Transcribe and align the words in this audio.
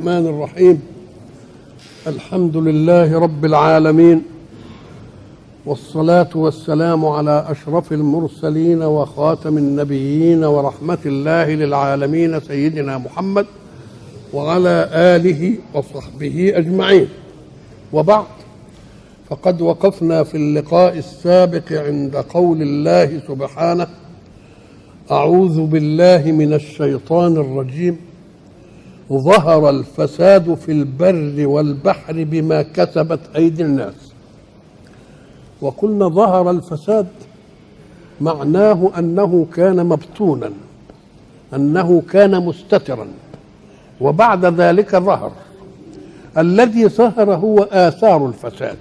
الرحمن 0.00 0.26
الرحيم. 0.26 0.82
الحمد 2.06 2.56
لله 2.56 3.18
رب 3.18 3.44
العالمين. 3.44 4.22
والصلاة 5.66 6.28
والسلام 6.34 7.06
على 7.06 7.46
أشرف 7.48 7.92
المرسلين 7.92 8.82
وخاتم 8.82 9.58
النبيين 9.58 10.44
ورحمة 10.44 10.98
الله 11.06 11.54
للعالمين 11.54 12.40
سيدنا 12.40 12.98
محمد 12.98 13.46
وعلى 14.32 14.88
آله 14.92 15.54
وصحبه 15.74 16.52
أجمعين. 16.56 17.08
وبعد 17.92 18.24
فقد 19.30 19.60
وقفنا 19.60 20.24
في 20.24 20.36
اللقاء 20.36 20.98
السابق 20.98 21.72
عند 21.72 22.16
قول 22.16 22.62
الله 22.62 23.20
سبحانه 23.28 23.86
أعوذ 25.10 25.66
بالله 25.66 26.32
من 26.32 26.52
الشيطان 26.52 27.36
الرجيم. 27.36 28.09
ظهر 29.12 29.70
الفساد 29.70 30.54
في 30.54 30.72
البر 30.72 31.46
والبحر 31.46 32.12
بما 32.24 32.62
كسبت 32.62 33.20
أيدي 33.36 33.62
الناس. 33.62 33.94
وقلنا 35.60 36.08
ظهر 36.08 36.50
الفساد 36.50 37.06
معناه 38.20 38.90
أنه 38.98 39.46
كان 39.54 39.86
مبتونا 39.86 40.50
أنه 41.54 42.02
كان 42.10 42.44
مستترا 42.46 43.06
وبعد 44.00 44.44
ذلك 44.44 44.96
ظهر. 44.96 45.32
الذي 46.38 46.88
ظهر 46.88 47.34
هو 47.34 47.58
آثار 47.62 48.26
الفساد 48.26 48.76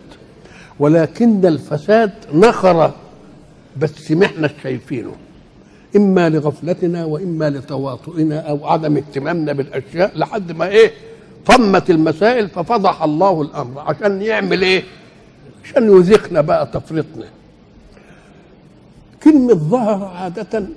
ولكن 0.80 1.46
الفساد 1.46 2.12
نخر 2.34 2.92
بس 3.82 4.12
ما 4.12 4.26
إحنا 4.26 4.50
شايفينه 4.64 5.12
إما 5.96 6.30
لغفلتنا 6.30 7.06
وإما 7.06 7.50
لتواطؤنا 7.50 8.40
أو 8.40 8.68
عدم 8.68 8.98
اهتمامنا 8.98 9.54
بالأشياء 9.54 10.18
لحد 10.18 10.52
ما 10.52 10.68
إيه؟ 10.68 10.92
طمت 11.46 11.90
المسائل 11.90 12.50
ففضح 12.50 13.04
الله 13.04 13.42
الأمر. 13.42 13.82
عشان 13.82 14.22
يعمل 14.22 14.62
إيه؟ 14.62 14.84
عشان 15.64 15.98
يذيقنا 15.98 16.42
بقى 16.42 16.66
تفريطنا. 16.74 17.26
كلمة 19.24 19.54
ظهر 19.54 20.06
عادة 20.06 20.68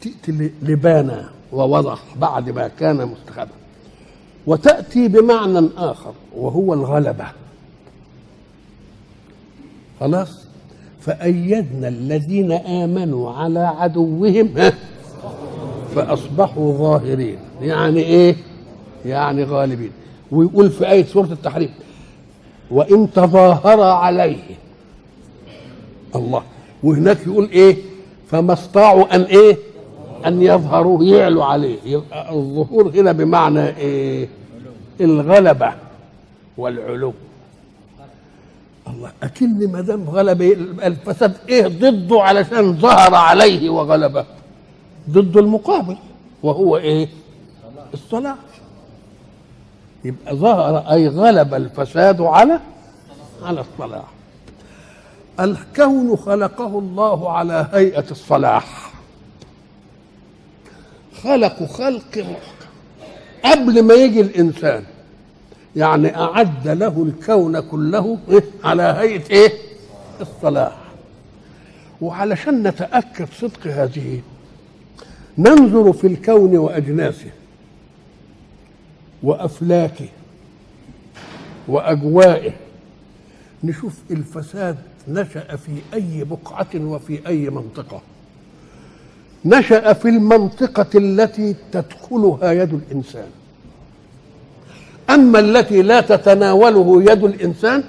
تأتي 0.00 0.50
لبانا 0.62 1.30
ووضح 1.52 2.02
بعد 2.16 2.50
ما 2.50 2.68
كان 2.68 2.96
مستخبا 3.06 3.50
وتأتي 4.46 5.08
بمعنى 5.08 5.68
آخر 5.76 6.12
وهو 6.36 6.74
الغلبة. 6.74 7.26
خلاص؟ 10.00 10.45
فأيدنا 11.06 11.88
الذين 11.88 12.52
آمنوا 12.52 13.30
على 13.32 13.60
عدوهم 13.60 14.54
فأصبحوا 15.94 16.72
ظاهرين. 16.72 17.38
يعني 17.60 18.00
إيه؟ 18.00 18.36
يعني 19.04 19.44
غالبين. 19.44 19.90
ويقول 20.32 20.70
في 20.70 20.90
آية 20.90 21.04
سورة 21.04 21.32
التحريم 21.32 21.70
وإن 22.70 23.12
تظاهر 23.12 23.80
عليه 23.80 24.42
الله. 26.16 26.42
وهناك 26.82 27.18
يقول 27.26 27.48
إيه؟ 27.52 27.76
فما 28.30 28.52
استطاعوا 28.52 29.14
أن 29.14 29.22
إيه؟ 29.22 29.56
أن 30.26 30.42
يظهروا 30.42 31.04
يعلوا 31.04 31.44
عليه. 31.44 31.76
يبقى 31.84 32.32
الظهور 32.34 32.88
هنا 32.88 33.12
بمعنى 33.12 33.68
إيه؟ 33.68 34.28
الغلبة 35.00 35.72
والعلو. 36.58 37.12
الله 38.88 39.12
أكن 39.22 39.72
ما 39.72 39.80
دام 39.80 40.10
غلب 40.10 40.42
الفساد 40.82 41.36
إيه 41.48 41.66
ضده 41.66 42.22
علشان 42.22 42.78
ظهر 42.78 43.14
عليه 43.14 43.70
وغلبه؟ 43.70 44.24
ضد 45.10 45.36
المقابل. 45.36 45.96
وهو 46.42 46.76
إيه؟ 46.76 47.08
الصلاة. 47.94 48.36
يبقى 50.04 50.36
ظهر 50.36 50.78
أي 50.92 51.08
غلب 51.08 51.54
الفساد 51.54 52.20
على 52.20 52.60
على 53.42 53.60
الصلاح 53.60 54.04
الكون 55.40 56.16
خلقه 56.16 56.78
الله 56.78 57.30
على 57.32 57.68
هيئة 57.72 58.04
الصلاح 58.10 58.92
خلق 61.22 61.62
خلق 61.64 62.16
محكم. 62.16 62.66
قبل 63.44 63.82
ما 63.82 63.94
يجي 63.94 64.20
الإنسان 64.20 64.84
يعني 65.76 66.16
أعد 66.16 66.68
له 66.68 67.02
الكون 67.02 67.60
كله؟ 67.60 68.18
على 68.64 68.82
هيئة 68.82 69.30
إيه؟ 69.30 69.52
الصلاح 70.20 70.76
وعلشان 72.00 72.62
نتأكد 72.68 73.28
صدق 73.40 73.66
هذه 73.66 74.20
ننظر 75.38 75.92
في 75.92 76.06
الكون 76.06 76.56
وأجناسه 76.58 77.30
وأفلاكه 79.22 80.08
وأجوائه 81.68 82.52
نشوف 83.64 83.94
الفساد 84.10 84.76
نشأ 85.08 85.56
في 85.56 85.72
أي 85.94 86.24
بقعة 86.24 86.74
وفي 86.74 87.26
أي 87.26 87.50
منطقة 87.50 88.00
نشأ 89.44 89.92
في 89.92 90.08
المنطقة 90.08 90.98
التي 90.98 91.54
تدخلها 91.72 92.52
يد 92.52 92.74
الإنسان 92.74 93.28
أما 95.10 95.38
التي 95.38 95.82
لا 95.82 96.00
تتناوله 96.00 97.12
يد 97.12 97.24
الإنسان 97.24 97.84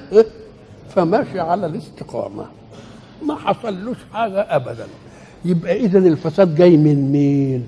فماشي 0.95 1.39
على 1.39 1.65
الاستقامة. 1.65 2.45
ما 3.25 3.35
حصلوش 3.35 3.97
حاجة 4.13 4.55
أبدا. 4.55 4.87
يبقى 5.45 5.77
إذا 5.77 5.97
الفساد 5.97 6.55
جاي 6.55 6.77
من 6.77 7.11
مين؟ 7.11 7.67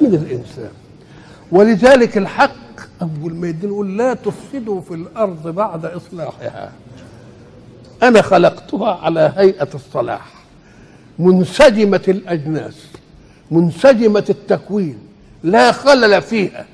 من 0.00 0.14
الإنسان. 0.14 0.70
ولذلك 1.52 2.18
الحق 2.18 2.50
أول 3.02 3.34
ما 3.34 3.54
يقول 3.62 3.98
لا 3.98 4.14
تفسدوا 4.14 4.80
في 4.80 4.94
الأرض 4.94 5.48
بعد 5.48 5.84
إصلاحها. 5.84 6.72
أنا 8.02 8.22
خلقتها 8.22 8.94
على 8.94 9.32
هيئة 9.36 9.68
الصلاح. 9.74 10.32
منسجمة 11.18 12.02
الأجناس 12.08 12.74
منسجمة 13.50 14.24
التكوين. 14.30 14.98
لا 15.42 15.72
خلل 15.72 16.22
فيها. 16.22 16.66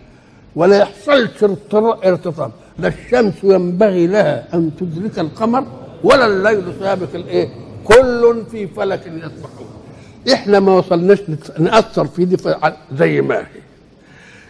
ولا 0.56 0.78
يحصلش 0.78 1.44
ارتطام. 1.44 2.50
لا 2.78 2.88
الشمس 2.88 3.34
ينبغي 3.42 4.06
لها 4.06 4.54
أن 4.54 4.70
تدرك 4.81 5.19
القمر 5.19 5.66
ولا 6.04 6.26
الليل 6.26 6.75
سابق 6.81 7.15
الإيه؟ 7.15 7.48
كل 7.84 8.44
في 8.50 8.66
فلك 8.66 9.06
يسبحون. 9.06 9.66
إحنا 10.32 10.60
ما 10.60 10.72
وصلناش 10.72 11.19
نأثر 11.59 12.06
في 12.06 12.25
دي 12.25 12.37
زي 12.98 13.20
ما 13.20 13.38
هي. 13.38 13.47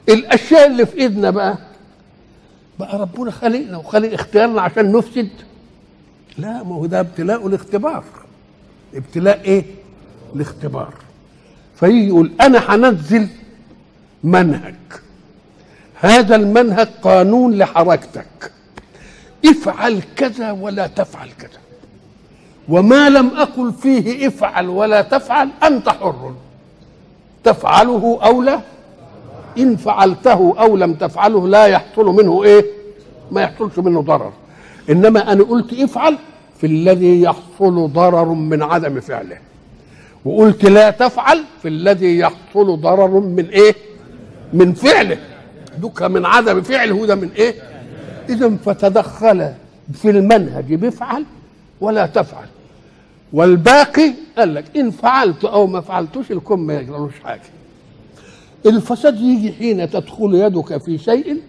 الأشياء 0.09 0.67
اللي 0.67 0.87
في 0.87 0.99
إيدنا 0.99 1.31
بقى 1.31 1.59
بقى 2.79 2.99
ربنا 2.99 3.31
خلقنا 3.31 3.77
وخلق 3.77 4.13
اختيارنا 4.13 4.61
عشان 4.61 4.93
نفسد. 4.93 5.29
لا 6.39 6.63
ما 6.63 6.75
هو 6.75 6.87
ده 6.87 7.01
ابتلاء 7.01 7.47
الاختبار. 7.47 8.05
ابتلاء 8.95 9.41
إيه؟ 9.45 9.65
الاختبار. 10.37 10.95
فيجي 11.77 12.07
يقول 12.09 12.33
أنا 12.41 12.59
هنزل 12.75 13.29
منهج. 14.25 14.75
هذا 16.05 16.37
المنهج 16.37 16.89
قانون 17.03 17.59
لحركتك. 17.59 18.53
افعل 19.47 20.03
كذا 20.17 20.51
ولا 20.51 20.87
تفعل 20.87 21.29
كذا. 21.39 21.61
وما 22.69 23.09
لم 23.09 23.27
أقل 23.37 23.73
فيه 23.73 24.29
افعل 24.29 24.69
ولا 24.69 25.03
تفعل 25.03 25.49
أنت 25.63 25.89
حر. 25.89 26.35
تفعله 27.45 28.19
أو 28.23 28.43
لا؟ 28.43 28.61
إن 29.59 29.77
فعلته 29.77 30.55
أو 30.59 30.77
لم 30.77 30.95
تفعله 30.95 31.49
لا 31.49 31.67
يحصل 31.67 32.07
منه 32.07 32.45
إيه؟ 32.45 32.65
ما 33.31 33.43
يحصلش 33.43 33.79
منه 33.79 34.03
ضرر. 34.03 34.33
إنما 34.91 35.33
أنا 35.33 35.45
قلت 35.45 35.73
افعل 35.73 36.19
في 36.61 36.67
الذي 36.67 37.23
يحصل 37.23 37.93
ضرر 37.93 38.25
من 38.25 38.63
عدم 38.63 39.01
فعله. 39.01 39.37
وقلت 40.25 40.65
لا 40.65 40.91
تفعل 40.91 41.45
في 41.63 41.69
الذي 41.69 42.19
يحصل 42.19 42.81
ضرر 42.81 43.21
من 43.21 43.47
إيه؟ 43.49 43.75
من 44.53 44.73
فعله. 44.73 45.19
دوك 45.79 46.03
من 46.03 46.27
عدم 46.27 46.63
فعله 46.63 47.07
ده 47.07 47.15
من 47.15 47.31
إيه؟ 47.37 47.55
اذا 48.29 48.57
فتدخل 48.65 49.53
في 49.93 50.11
المنهج 50.11 50.75
بفعل 50.75 51.25
ولا 51.81 52.07
تفعل. 52.07 52.47
والباقي 53.33 54.13
قال 54.39 54.55
لك 54.55 54.77
إن 54.77 54.91
فعلت 54.91 55.45
أو 55.45 55.67
ما 55.67 55.81
فعلتوش 55.81 56.31
الكون 56.31 56.61
ما 56.61 56.75
يجرالوش 56.75 57.13
حاجة. 57.25 57.41
الفساد 58.67 59.21
يجي 59.21 59.53
حين 59.53 59.91
تدخل 59.91 60.35
يدك 60.35 60.83
في 60.83 60.99
شيء 60.99 61.41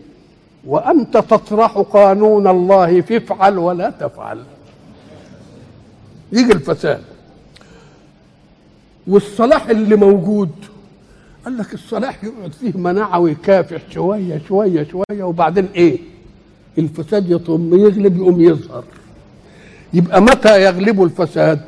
وأنت 0.68 1.18
تطرح 1.18 1.78
قانون 1.78 2.48
الله 2.48 3.02
فافعل 3.02 3.58
ولا 3.58 3.90
تفعل. 3.90 4.44
يجي 6.32 6.54
الفساد. 6.54 7.02
والصلاح 9.08 9.70
اللي 9.70 9.96
موجود 9.96 10.50
قال 11.46 11.58
لك 11.58 11.74
الصلاح 11.74 12.24
يقعد 12.24 12.52
فيه 12.54 12.78
مناعة 12.78 13.20
ويكافح 13.20 13.82
شوية 13.92 14.42
شوية 14.48 14.88
شوية 14.92 15.24
وبعدين 15.24 15.68
إيه؟ 15.76 16.00
الفساد 16.78 17.30
يطم 17.32 17.80
يغلب 17.80 18.18
يقوم 18.18 18.42
يظهر. 18.42 18.84
يبقى 19.94 20.22
متى 20.22 20.64
يغلب 20.64 21.04
الفساد؟ 21.04 21.62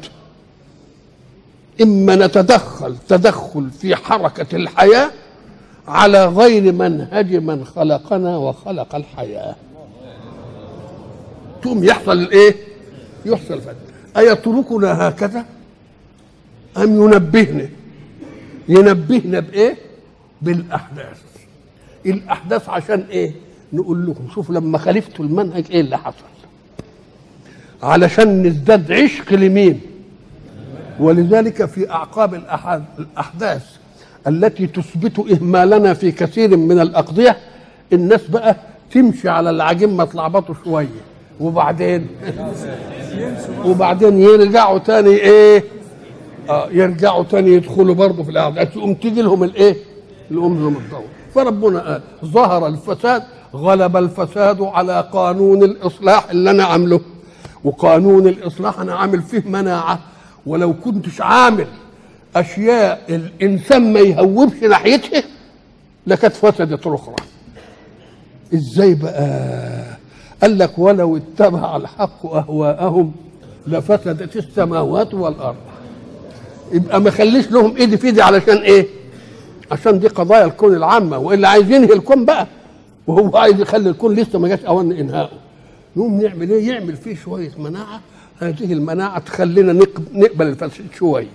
إما 1.81 2.15
نتدخل 2.15 2.95
تدخل 3.09 3.69
في 3.69 3.95
حركة 3.95 4.55
الحياة 4.55 5.11
على 5.87 6.25
غير 6.25 6.73
منهج 6.73 7.35
من 7.35 7.65
خلقنا 7.65 8.37
وخلق 8.37 8.95
الحياة. 8.95 9.55
تقوم 11.61 11.83
يحصل 11.83 12.11
الإيه؟ 12.11 12.55
يحصل 13.25 13.61
فن 13.61 13.75
أيتركنا 14.17 15.07
هكذا؟ 15.09 15.45
أم 16.77 17.01
ينبهنا؟ 17.03 17.69
ينبهنا 18.69 19.39
بإيه؟ 19.39 19.75
بالأحداث. 20.41 21.17
الأحداث 22.05 22.69
عشان 22.69 23.05
إيه؟ 23.09 23.31
نقول 23.73 24.07
لكم 24.09 24.27
شوفوا 24.35 24.55
لما 24.55 24.77
خالفتوا 24.77 25.25
المنهج 25.25 25.65
إيه 25.71 25.81
اللي 25.81 25.97
حصل؟ 25.97 26.15
علشان 27.83 28.43
نزداد 28.47 28.91
عشق 28.91 29.33
لمين؟ 29.33 29.81
ولذلك 30.99 31.65
في 31.65 31.91
أعقاب 31.91 32.33
الأحداث 32.99 33.65
التي 34.27 34.67
تثبت 34.67 35.19
إهمالنا 35.31 35.93
في 35.93 36.11
كثير 36.11 36.57
من 36.57 36.79
الأقضية 36.79 37.37
الناس 37.93 38.27
بقى 38.27 38.55
تمشي 38.91 39.29
على 39.29 39.49
العجين 39.49 39.89
ما 39.97 40.05
تلعبطوا 40.05 40.55
شوية. 40.63 40.87
وبعدين؟ 41.39 42.07
وبعدين 43.65 44.21
يرجعوا 44.21 44.77
تاني 44.77 45.09
إيه؟ 45.09 45.63
آه 46.49 46.69
يرجعوا 46.71 47.23
تاني 47.23 47.51
يدخلوا 47.53 47.95
برضه 47.95 48.23
في 48.23 48.31
الاحداث 48.31 48.75
يقوم 48.75 48.93
تيجي 48.93 49.21
لهم 49.21 49.43
الإيه؟ 49.43 49.75
يقوم 50.31 50.57
لهم 50.59 50.75
الضوء 50.77 51.05
فربنا 51.35 51.79
قال 51.79 52.01
ظهر 52.25 52.67
الفساد 52.67 53.23
غلب 53.55 53.97
الفساد 53.97 54.61
على 54.61 55.09
قانون 55.13 55.63
الإصلاح 55.63 56.29
اللي 56.29 56.51
أنا 56.51 56.63
عامله. 56.63 56.99
وقانون 57.63 58.27
الإصلاح 58.27 58.79
أنا 58.79 58.95
عامل 58.95 59.21
فيه 59.21 59.43
مناعة. 59.45 59.99
ولو 60.45 60.73
كنتش 60.73 61.21
عامل 61.21 61.67
أشياء 62.35 63.01
الإنسان 63.09 63.93
ما 63.93 63.99
يهوبش 63.99 64.63
ناحيتها 64.63 65.23
لكانت 66.07 66.33
فسدت 66.35 66.87
الأخرى. 66.87 67.15
إزاي 68.53 68.95
بقى؟ 68.95 69.83
قال 70.41 70.57
لك 70.57 70.79
ولو 70.79 71.17
اتبع 71.17 71.75
الحق 71.75 72.25
أهواءهم 72.25 73.11
لفسدت 73.67 74.35
السماوات 74.37 75.13
والأرض. 75.13 75.55
يبقى 76.71 77.01
ما 77.01 77.11
خليش 77.11 77.51
لهم 77.51 77.75
ايدي 77.77 77.97
في 77.97 78.07
ايدي 78.07 78.21
علشان 78.21 78.57
إيه؟ 78.57 78.87
عشان 79.71 79.99
دي 79.99 80.07
قضايا 80.07 80.45
الكون 80.45 80.75
العامة 80.75 81.17
والا 81.17 81.47
عايز 81.49 81.71
ينهي 81.71 81.93
الكون 81.93 82.25
بقى 82.25 82.47
وهو 83.07 83.37
عايز 83.37 83.59
يخلي 83.61 83.89
الكون 83.89 84.15
لسه 84.15 84.39
ما 84.39 84.47
جاش 84.47 84.59
أوان 84.65 84.91
انهائه 84.91 85.29
يقوم 85.95 86.21
نعمل 86.21 86.49
إيه؟ 86.51 86.67
يعمل 86.69 86.95
فيه 86.95 87.15
شوية 87.15 87.51
مناعة. 87.57 88.01
هذه 88.39 88.73
المناعة 88.73 89.19
تخلينا 89.19 89.73
نق- 89.73 90.01
نقبل 90.13 90.47
الفساد 90.47 90.85
شوية 90.97 91.27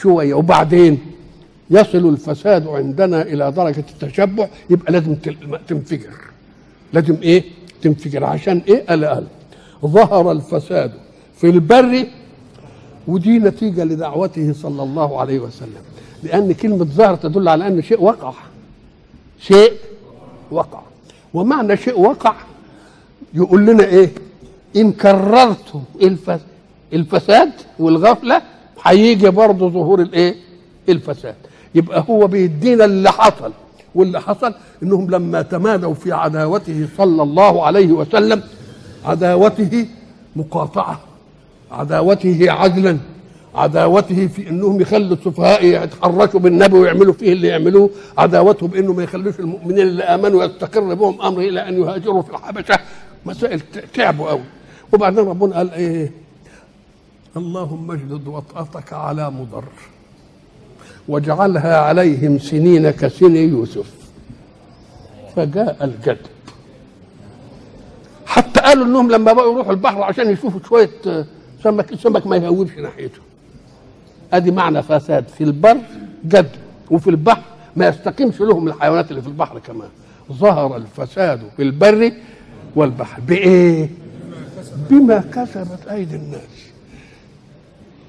شوية 0.00 0.34
وبعدين 0.34 0.98
يصل 1.70 2.08
الفساد 2.08 2.66
عندنا 2.68 3.22
إلى 3.22 3.52
درجة 3.52 3.84
التشبع 4.02 4.48
يبقى 4.70 4.92
لازم 4.92 5.14
تنفجر. 5.68 6.10
لازم 6.92 7.16
إيه؟ 7.22 7.44
تنفجر. 7.82 8.24
عشان 8.24 8.62
إيه؟ 8.68 8.86
قال 8.86 9.04
قال 9.04 9.26
ظهر 9.86 10.32
الفساد 10.32 10.92
في 11.36 11.46
البر 11.50 12.06
ودي 13.08 13.38
نتيجة 13.38 13.84
لدعوته 13.84 14.52
صلى 14.62 14.82
الله 14.82 15.20
عليه 15.20 15.38
وسلم. 15.38 15.82
لأن 16.22 16.52
كلمة 16.52 16.84
ظهر 16.84 17.16
تدل 17.16 17.48
على 17.48 17.66
أن 17.66 17.82
شيء 17.82 18.02
وقع. 18.02 18.32
شيء 19.40 19.72
وقع. 20.50 20.80
ومعنى 21.34 21.76
شيء 21.76 22.00
وقع 22.00 22.34
يقول 23.34 23.66
لنا 23.66 23.84
إيه؟ 23.84 24.10
إن 24.76 24.92
الفس- 26.02 26.40
الفساد 26.92 27.52
والغفلة 27.78 28.42
هيجي 28.82 29.30
برضه 29.30 29.70
ظهور 29.70 30.00
الإيه؟ 30.00 30.34
الفساد. 30.88 31.34
يبقى 31.74 32.04
هو 32.10 32.26
بيدينا 32.26 32.84
اللي 32.84 33.12
حصل. 33.12 33.52
واللي 33.94 34.20
حصل 34.20 34.54
إنهم 34.82 35.10
لما 35.10 35.42
تمادوا 35.42 35.94
في 35.94 36.12
عداوته 36.12 36.88
صلى 36.98 37.22
الله 37.22 37.66
عليه 37.66 37.92
وسلم 37.92 38.42
عداوته 39.04 39.86
مقاطعة. 40.36 41.00
عداوته 41.72 42.50
عدلا. 42.50 42.98
عداوته 43.54 44.26
في 44.26 44.48
إنهم 44.48 44.80
يخلوا 44.80 45.16
السفهاء 45.16 45.64
يتحرشوا 45.64 46.40
بالنبي 46.40 46.78
ويعملوا 46.78 47.12
فيه 47.12 47.32
اللي 47.32 47.48
يعملوه. 47.48 47.90
عداوته 48.18 48.68
بانه 48.68 48.92
ما 48.92 49.02
يخلوش 49.02 49.40
المؤمنين 49.40 49.86
اللي 49.86 50.02
آمنوا 50.02 50.44
يستقر 50.44 50.94
بهم 50.94 51.22
أمر 51.22 51.40
إلى 51.40 51.68
أن 51.68 51.82
يهاجروا 51.82 52.22
في 52.22 52.30
الحبشة. 52.30 52.78
مسائل 53.26 53.60
تعبوا 53.94 54.30
قوي 54.30 54.44
وبعدين 54.92 55.24
ربنا 55.24 55.56
قال 55.56 55.70
إيه؟ 55.70 56.12
اللهم 57.36 57.90
اجلد 57.90 58.28
وطأتك 58.28 58.92
على 58.92 59.30
مضر 59.30 59.64
واجعلها 61.08 61.76
عليهم 61.76 62.38
سنين 62.38 62.90
كسن 62.90 63.36
يوسف. 63.36 63.90
فجاء 65.36 65.76
الجدب 65.84 66.26
حتى 68.26 68.60
قالوا 68.60 68.86
إنهم 68.86 69.10
لما 69.10 69.32
بقوا 69.32 69.52
يروحوا 69.52 69.72
البحر 69.72 70.02
عشان 70.02 70.30
يشوفوا 70.30 70.60
شوية 70.68 71.26
سمك 71.62 71.92
السمك 71.92 72.26
ما 72.26 72.36
يهوبش 72.36 72.78
ناحيته. 72.78 73.20
أدي 74.32 74.50
معنى 74.50 74.82
فساد. 74.82 75.28
في 75.28 75.44
البر 75.44 75.76
جد 76.24 76.50
وفي 76.90 77.10
البحر 77.10 77.42
ما 77.76 77.88
يستقيمش 77.88 78.40
لهم 78.40 78.68
الحيوانات 78.68 79.10
اللي 79.10 79.22
في 79.22 79.28
البحر 79.28 79.58
كمان. 79.58 79.88
ظهر 80.32 80.76
الفساد 80.76 81.40
في 81.56 81.62
البر 81.62 82.12
والبحر. 82.76 83.20
بإيه؟ 83.20 83.88
بما 84.90 85.18
كسبت 85.18 85.88
أيدي 85.90 86.16
الناس. 86.16 86.70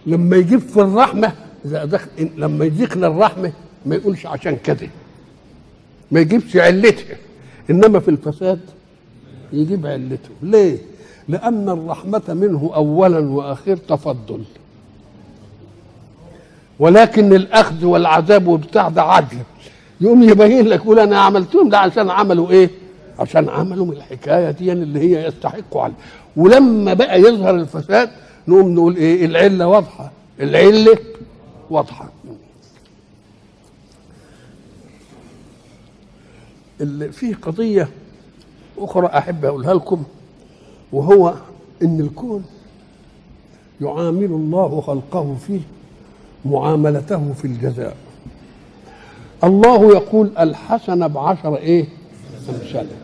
لما 0.05 0.37
يجيب 0.37 0.59
في 0.59 0.81
الرحمة 0.81 1.31
لما 2.37 2.65
يذيقنا 2.65 3.07
الرحمة 3.07 3.53
ما 3.85 3.95
يقولش 3.95 4.25
عشان 4.25 4.57
كده. 4.63 4.89
ما 6.11 6.19
يجيبش 6.19 6.57
علتها 6.57 7.17
إنما 7.69 7.99
في 7.99 8.11
الفساد 8.11 8.59
يجيب 9.53 9.85
علته. 9.87 10.29
ليه؟ 10.41 10.77
لأن 11.29 11.69
الرحمة 11.69 12.21
منه 12.27 12.71
اولا 12.75 13.19
وأخير 13.19 13.77
تفضل. 13.77 14.43
ولكن 16.79 17.33
الأخذ 17.33 17.85
والعذاب 17.85 18.47
وبتاع 18.47 18.89
ده 18.89 19.01
عدل. 19.03 19.37
يقوم 20.01 20.23
يبين 20.23 20.67
لك 20.67 20.79
يقول 20.79 20.99
أنا 20.99 21.19
عملتهم 21.19 21.69
ده 21.69 21.77
عشان 21.77 22.09
عملوا 22.09 22.49
إيه؟ 22.49 22.69
عشان 23.19 23.49
عملوا 23.49 23.85
من 23.85 23.91
الحكاية 23.91 24.51
دي 24.51 24.71
اللي 24.71 24.99
هي 24.99 25.27
يستحقوا 25.27 25.81
عليه 25.81 25.93
ولما 26.37 26.93
بقى 26.93 27.19
يظهر 27.19 27.55
الفساد 27.55 28.09
نقوم 28.47 28.69
نقول 28.75 28.95
إيه؟ 28.95 29.25
العلة 29.25 29.67
واضحة. 29.67 30.11
العلة 30.39 30.97
واضحة. 31.69 32.09
اللي 36.81 37.11
فيه 37.11 37.35
قضية 37.41 37.89
أخرى 38.77 39.07
أحب 39.07 39.45
أقولها 39.45 39.73
لكم. 39.73 40.03
وهو 40.93 41.33
إن 41.81 41.99
الكون 41.99 42.45
يعامل 43.81 44.25
الله 44.25 44.81
خلقه 44.81 45.35
فيه 45.47 45.59
معاملته 46.45 47.33
في 47.33 47.45
الجزاء. 47.45 47.97
الله 49.43 49.91
يقول 49.91 50.31
الحسنة 50.39 51.07
بعشر 51.07 51.55
إيه؟ 51.57 51.85
امثالها 52.49 52.97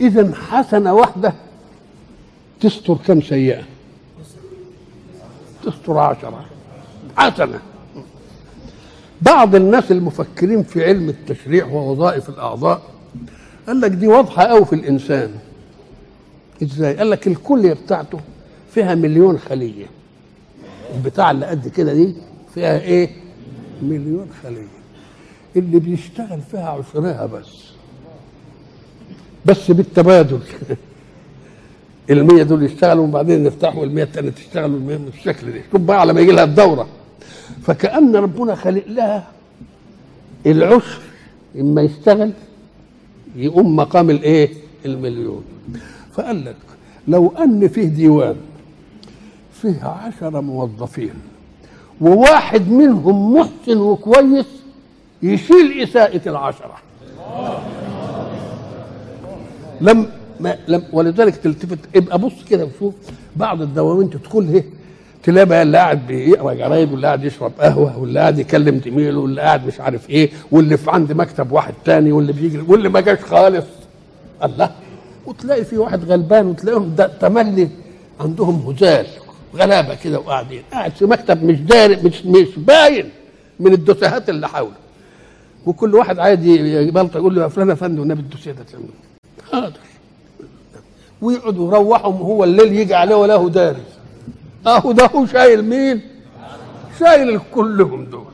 اذا 0.00 0.34
حسنة 0.34 0.94
واحدة 0.94 1.32
تستر 2.60 2.94
كم 2.94 3.22
سيئة 3.22 3.62
تستر 5.64 5.98
عشرة. 5.98 6.44
حسنة 7.16 7.60
بعض 9.22 9.54
الناس 9.54 9.92
المفكرين 9.92 10.62
في 10.62 10.84
علم 10.84 11.08
التشريع 11.08 11.66
ووظائف 11.66 12.28
الأعضاء 12.28 12.82
قال 13.66 13.80
لك 13.80 13.90
دي 13.90 14.06
واضحة 14.06 14.44
قوي 14.44 14.64
في 14.64 14.72
الإنسان. 14.72 15.30
إزاي؟ 16.62 16.96
قال 16.96 17.10
لك 17.10 17.26
الكليه 17.26 17.72
بتاعته 17.72 18.20
فيها 18.74 18.94
مليون 18.94 19.38
خلية. 19.38 19.86
البتاع 20.94 21.30
اللي 21.30 21.46
قد 21.46 21.68
كده 21.68 21.92
دي 21.94 22.14
فيها 22.54 22.80
إيه؟ 22.80 23.10
مليون 23.82 24.28
خلية. 24.42 24.66
اللي 25.56 25.78
بيشتغل 25.80 26.40
فيها 26.50 26.68
عشرها 26.68 27.26
بس. 27.26 27.64
بس 29.46 29.70
بالتبادل. 29.70 30.40
المية 32.10 32.42
دول 32.42 32.62
يشتغلوا 32.62 33.04
وبعدين 33.04 33.42
نفتحوا 33.44 33.84
المية 33.84 34.02
التانية 34.02 34.30
تشتغل 34.30 34.72
والمية 34.72 34.96
بالشكل 34.96 35.52
ده. 35.52 35.60
شوف 35.72 35.80
بقى 35.80 36.00
على 36.00 36.12
ما 36.12 36.20
يجي 36.20 36.32
لها 36.32 36.44
الدورة. 36.44 36.88
فكأن 37.62 38.16
ربنا 38.16 38.54
خلق 38.54 38.84
لها 38.88 39.26
العشر 40.46 41.00
إما 41.60 41.82
يشتغل 41.82 42.32
يقوم 43.36 43.76
مقام 43.76 44.10
الايه؟ 44.10 44.48
المليون. 44.86 45.44
فقال 46.12 46.44
لك 46.44 46.56
لو 47.08 47.28
ان 47.38 47.68
فيه 47.68 47.84
ديوان 47.88 48.36
فيه 49.62 49.84
عشرة 49.84 50.40
موظفين 50.40 51.14
وواحد 52.00 52.68
منهم 52.68 53.34
محسن 53.34 53.78
وكويس 53.78 54.46
يشيل 55.22 55.80
إساءة 55.82 56.28
العشرة. 56.28 56.74
لم 59.80 60.06
لم 60.68 60.82
ولذلك 60.92 61.36
تلتفت. 61.36 61.78
ابقى 61.96 62.18
بص 62.18 62.44
كده 62.50 62.64
وشوف 62.64 62.94
بعض 63.36 63.62
الدواوين 63.62 64.10
تدخل 64.10 64.48
إيه؟ 64.54 64.64
تلاقي 65.24 65.46
بقى 65.46 65.62
اللي 65.62 65.78
قاعد 65.78 66.06
بيقرا 66.06 66.54
جرايد 66.54 66.92
واللي 66.92 67.06
قاعد 67.06 67.24
يشرب 67.24 67.52
قهوة 67.60 67.98
واللي 67.98 68.20
قاعد 68.20 68.38
يكلم 68.38 68.80
زميله 68.84 69.18
واللي 69.18 69.40
قاعد 69.40 69.66
مش 69.66 69.80
عارف 69.80 70.10
إيه 70.10 70.30
واللي 70.50 70.76
في 70.76 70.90
عند 70.90 71.12
مكتب 71.12 71.52
واحد 71.52 71.74
تاني 71.84 72.12
واللي 72.12 72.32
بيجري 72.32 72.62
واللي 72.68 72.88
ما 72.88 73.00
جاش 73.00 73.18
خالص. 73.18 73.64
الله. 74.44 74.70
وتلاقي 75.26 75.64
في 75.64 75.76
واحد 75.78 76.04
غلبان 76.04 76.46
وتلاقيهم 76.46 76.94
ده 76.94 77.06
تملي. 77.06 77.68
عندهم 78.20 78.70
هزال 78.70 79.06
غلابة 79.56 79.94
كده 79.94 80.18
وقاعدين. 80.18 80.62
قاعد 80.72 80.92
في 80.92 81.04
مكتب 81.04 81.44
مش 81.44 81.60
داري 81.60 81.96
مش 81.96 82.26
مش 82.26 82.48
باين 82.56 83.10
من 83.60 83.72
الدسهات 83.72 84.28
اللي 84.28 84.48
حوله. 84.48 84.74
وكل 85.66 85.94
واحد 85.94 86.18
عايز 86.18 86.46
يبلطج 86.46 87.16
يقول 87.16 87.34
له 87.34 87.42
يا 87.42 87.48
فلان 87.48 87.68
يا 87.68 87.74
فندم 87.74 88.00
والنبي 88.00 88.20
الدوسية 88.20 88.52
ده 88.52 88.62
تعمل 88.72 88.84
حاضر. 89.52 89.80
ويقعدوا 91.22 91.68
يروحهم 91.68 92.16
هو 92.16 92.44
الليل 92.44 92.72
يجي 92.72 92.94
عليه 92.94 93.14
ولا 93.16 93.34
هو 93.34 93.48
داري 93.48 93.82
أهو 94.66 94.92
ده 94.92 95.06
هو 95.06 95.26
شايل 95.26 95.64
مين؟ 95.64 96.00
شايل 97.00 97.40
كلهم 97.54 98.04
دول 98.04 98.24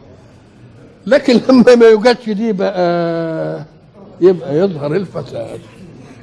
لكن 1.06 1.40
لما 1.49 1.75
ما 1.75 1.87
يوجدش 1.87 2.30
دي 2.30 2.52
بقى 2.52 3.64
يبقى 4.20 4.56
يظهر 4.58 4.96
الفساد 4.96 5.60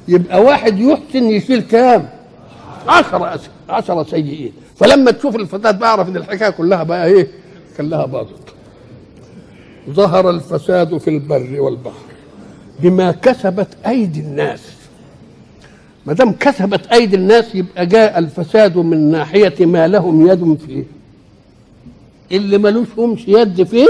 يبقى 0.08 0.42
واحد 0.42 0.78
يحسن 0.78 1.24
يشيل 1.24 1.60
كام؟ 1.60 2.08
عشرة. 2.88 3.40
عشرة 3.68 4.02
سيئين 4.02 4.52
فلما 4.76 5.10
تشوف 5.10 5.36
الفساد 5.36 5.78
بعرف 5.78 6.08
إن 6.08 6.16
الحكاية 6.16 6.50
كلها 6.50 6.82
بقى 6.82 7.06
إيه؟ 7.06 7.28
كلها 7.76 8.06
باظت 8.06 8.54
ظهر 9.90 10.30
الفساد 10.30 10.98
في 10.98 11.10
البر 11.10 11.56
والبحر 11.60 12.02
بما 12.80 13.12
كسبت 13.12 13.68
أيدي 13.86 14.20
الناس 14.20 14.60
ما 16.08 16.14
دام 16.14 16.32
كسبت 16.32 16.86
أيدي 16.86 17.16
الناس 17.16 17.54
يبقى 17.54 17.86
جاء 17.86 18.18
الفساد 18.18 18.76
من 18.78 19.10
ناحية 19.10 19.66
ما 19.66 19.88
لهم 19.88 20.26
يد 20.28 20.58
فيه. 20.66 20.84
اللي 22.32 22.58
ملوش 22.58 22.86
همش 22.98 23.28
يد 23.28 23.62
فيه 23.62 23.86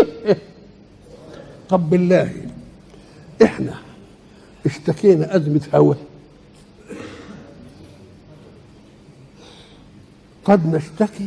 طب 1.68 1.90
بالله 1.90 2.32
إحنا 3.42 3.74
اشتكينا 4.66 5.36
أزمة 5.36 5.60
هوى 5.74 5.96
قد 10.44 10.74
نشتكي 10.74 11.26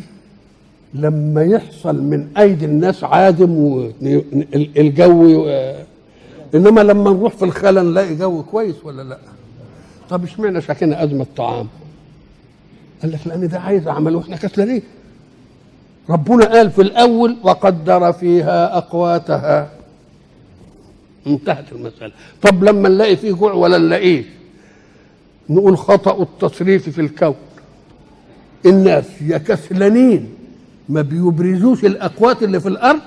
لما 0.94 1.44
يحصل 1.44 2.02
من 2.04 2.28
أيدي 2.38 2.66
الناس 2.66 3.04
عادم 3.04 3.52
والجو 3.58 5.46
إنما 6.56 6.82
لما 6.82 7.12
نروح 7.12 7.34
في 7.36 7.46
الخلا 7.46 7.82
نلاقي 7.82 8.16
جو 8.16 8.44
كويس 8.44 8.76
ولا 8.84 9.02
لأ؟ 9.02 9.18
طب 10.12 10.24
اشمعنى 10.24 10.62
شكينا 10.62 11.04
أزمة 11.04 11.26
طعام 11.38 11.68
قال 13.02 13.12
لك 13.12 13.20
لأن 13.28 13.48
ده 13.48 13.60
عايز 13.60 13.88
عمل 13.88 14.16
وإحنا 14.16 14.36
كسلانين. 14.38 14.82
ربنا 16.10 16.46
قال 16.46 16.72
في 16.72 16.82
الأول 16.82 17.38
وقدر 17.44 18.14
فيها 18.14 18.78
أقواتها. 18.78 19.70
انتهت 21.28 21.72
المسألة. 21.72 22.12
طب 22.42 22.64
لما 22.64 22.90
نلاقي 22.90 23.16
فيه 23.16 23.32
جوع 23.32 23.54
ولا 23.54 23.78
نلاقيه 23.78 24.24
نقول 25.50 25.78
خطأ 25.78 26.22
التصريف 26.24 26.90
في 26.90 27.02
الكون. 27.02 27.36
الناس 28.66 29.06
يا 29.22 29.38
كسلانين 29.38 30.30
ما 30.90 31.02
بيبرزوش 31.02 31.86
الأقوات 31.86 32.44
اللي 32.44 32.60
في 32.60 32.68
الأرض 32.68 33.02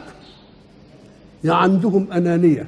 يا 1.45 1.53
عندهم 1.53 2.13
أنانية. 2.13 2.67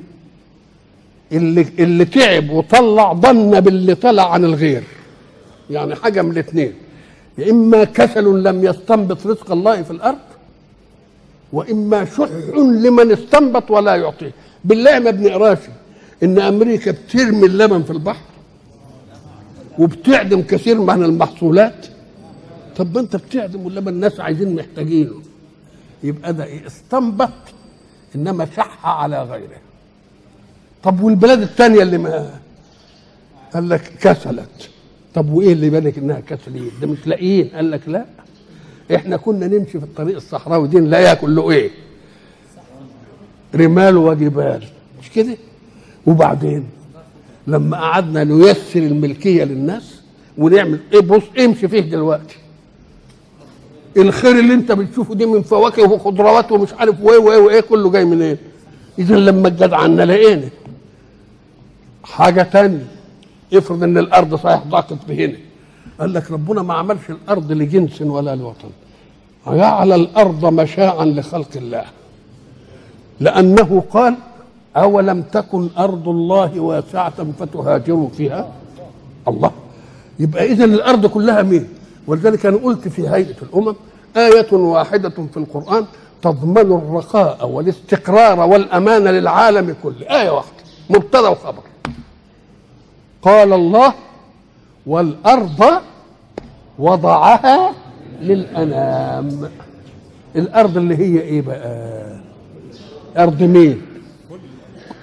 اللي 1.33 1.67
اللي 1.79 2.05
تعب 2.05 2.51
وطلع 2.51 3.13
ظن 3.13 3.61
باللي 3.61 3.95
طلع 3.95 4.33
عن 4.33 4.45
الغير. 4.45 4.83
يعني 5.71 5.95
حاجة 5.95 6.23
من 6.23 6.31
الاثنين. 6.31 6.73
يا 7.39 7.51
إما 7.51 7.85
كسل 7.85 8.43
لم 8.43 8.65
يستنبط 8.65 9.27
رزق 9.27 9.53
الله 9.53 9.83
في 9.83 9.91
الأرض 9.91 10.19
وإما 11.53 12.05
شح 12.05 12.29
لمن 12.57 13.13
استنبط 13.13 13.71
ولا 13.71 13.97
يعطيه. 13.97 14.33
بالله 14.65 14.99
ما 14.99 15.11
بنقراش 15.11 15.59
إن 16.23 16.39
أمريكا 16.39 16.91
بترمي 16.91 17.47
اللبن 17.47 17.83
في 17.83 17.91
البحر 17.91 18.25
وبتعدم 19.79 20.43
كثير 20.43 20.81
من 20.81 21.05
المحصولات. 21.05 21.87
طب 22.77 22.95
ما 22.95 23.01
أنت 23.01 23.17
بتعدم 23.17 23.65
واللبن 23.65 23.89
الناس 23.89 24.21
عايزين 24.21 24.55
محتاجينه. 24.55 25.15
يبقى 26.03 26.33
ده 26.33 26.67
استنبط 26.67 27.31
إنما 28.15 28.47
شح 28.57 28.87
على 28.87 29.23
غيره. 29.23 29.66
طب 30.87 31.01
والبلاد 31.01 31.43
الثانية 31.43 31.83
اللي 31.83 31.99
ما 31.99 32.31
قال 33.55 33.69
لك 33.69 33.93
كسلت. 34.01 34.71
طب 35.15 35.33
وإيه 35.33 35.53
اللي 35.53 35.71
بالك 35.71 35.99
إنها 35.99 36.21
كسلين 36.21 36.71
ده 36.81 36.87
مش 36.87 37.07
لاقيين 37.07 37.49
قال 37.55 37.71
لك 37.71 37.81
لا. 37.87 38.05
إحنا 38.95 39.17
كنا 39.17 39.47
نمشي 39.47 39.79
في 39.79 39.85
الطريق 39.85 40.17
الصحراوي 40.17 40.69
دي 40.69 40.79
نلاقيها 40.81 41.15
كله 41.15 41.51
إيه؟ 41.51 41.71
رمال 43.55 43.97
وجبال. 43.97 44.65
مش 45.03 45.11
كده؟ 45.11 45.37
وبعدين 46.07 46.65
لما 47.47 47.77
قعدنا 47.77 48.25
نيسر 48.25 48.81
الملكية 48.81 49.45
للناس 49.45 50.01
ونعمل 50.39 50.79
إيه؟ 50.93 51.01
بص 51.01 51.23
امشي 51.39 51.69
فيه 51.69 51.81
دلوقتي. 51.81 52.37
الخير 53.97 54.39
اللي 54.39 54.55
أنت 54.55 54.73
بتشوفه 54.73 55.15
دي 55.15 55.27
من 55.27 55.43
فواكه 55.43 55.91
وخضروات 55.93 56.53
ومش 56.53 56.73
عارف 56.73 57.01
وإيه 57.01 57.19
وإيه 57.19 57.39
وإيه 57.39 57.61
كله 57.61 57.91
جاي 57.91 58.05
منين؟ 58.05 58.37
اذا 58.99 59.17
لما 59.17 59.49
الجدعنه 59.49 60.05
لقينا. 60.05 60.49
حاجة 62.07 62.43
تانية. 62.43 62.87
افرض 63.55 63.83
إن 63.83 63.99
الأرض 63.99 64.35
صحيح 64.35 64.63
ضاقت 64.69 64.99
بهنا. 65.09 65.37
قال 66.01 66.13
لك 66.13 66.31
ربنا 66.31 66.63
ما 66.63 66.75
عملش 66.75 67.11
الأرض 67.11 67.53
لجنس 67.53 68.03
ولا 68.03 68.37
لوطن. 68.37 68.69
جعل 69.47 69.93
الأرض 69.93 70.45
مشاعا 70.45 71.05
لخلق 71.05 71.49
الله. 71.57 71.85
لأنه 73.21 73.83
قال 73.91 74.15
أولم 74.77 75.23
تكن 75.23 75.69
أرض 75.79 76.09
الله 76.09 76.61
واسعة 76.61 77.27
فتهاجروا 77.39 78.09
فيها؟ 78.09 78.53
الله. 79.29 79.51
يبقى 80.19 80.45
اذا 80.45 80.65
الأرض 80.65 81.07
كلها 81.07 81.43
مين؟ 81.43 81.69
ولذلك 82.07 82.47
أنا 82.47 82.57
قلت 82.57 82.89
في 82.89 83.09
هيئة 83.09 83.37
الأمم 83.43 83.75
آية 84.17 84.53
واحدة 84.53 85.09
في 85.11 85.37
القرآن 85.37 85.85
تضمن 86.23 86.73
الرخاء 86.73 87.49
والاستقرار 87.49 88.41
والأمان 88.41 89.05
للعالم 89.05 89.77
كله. 89.83 90.07
آية 90.11 90.31
واحدة. 90.31 90.57
مبتدأ 90.91 91.29
وخبر 91.29 91.63
قال 93.27 93.53
الله 93.53 93.95
والأرض 94.87 95.81
وضعها 96.79 97.73
للأنام. 98.21 99.51
الأرض 100.37 100.77
اللي 100.77 100.97
هي 100.97 101.21
إيه 101.21 101.43
بقى؟ 101.43 102.17
أرض 103.17 103.43
مين؟ 103.43 103.83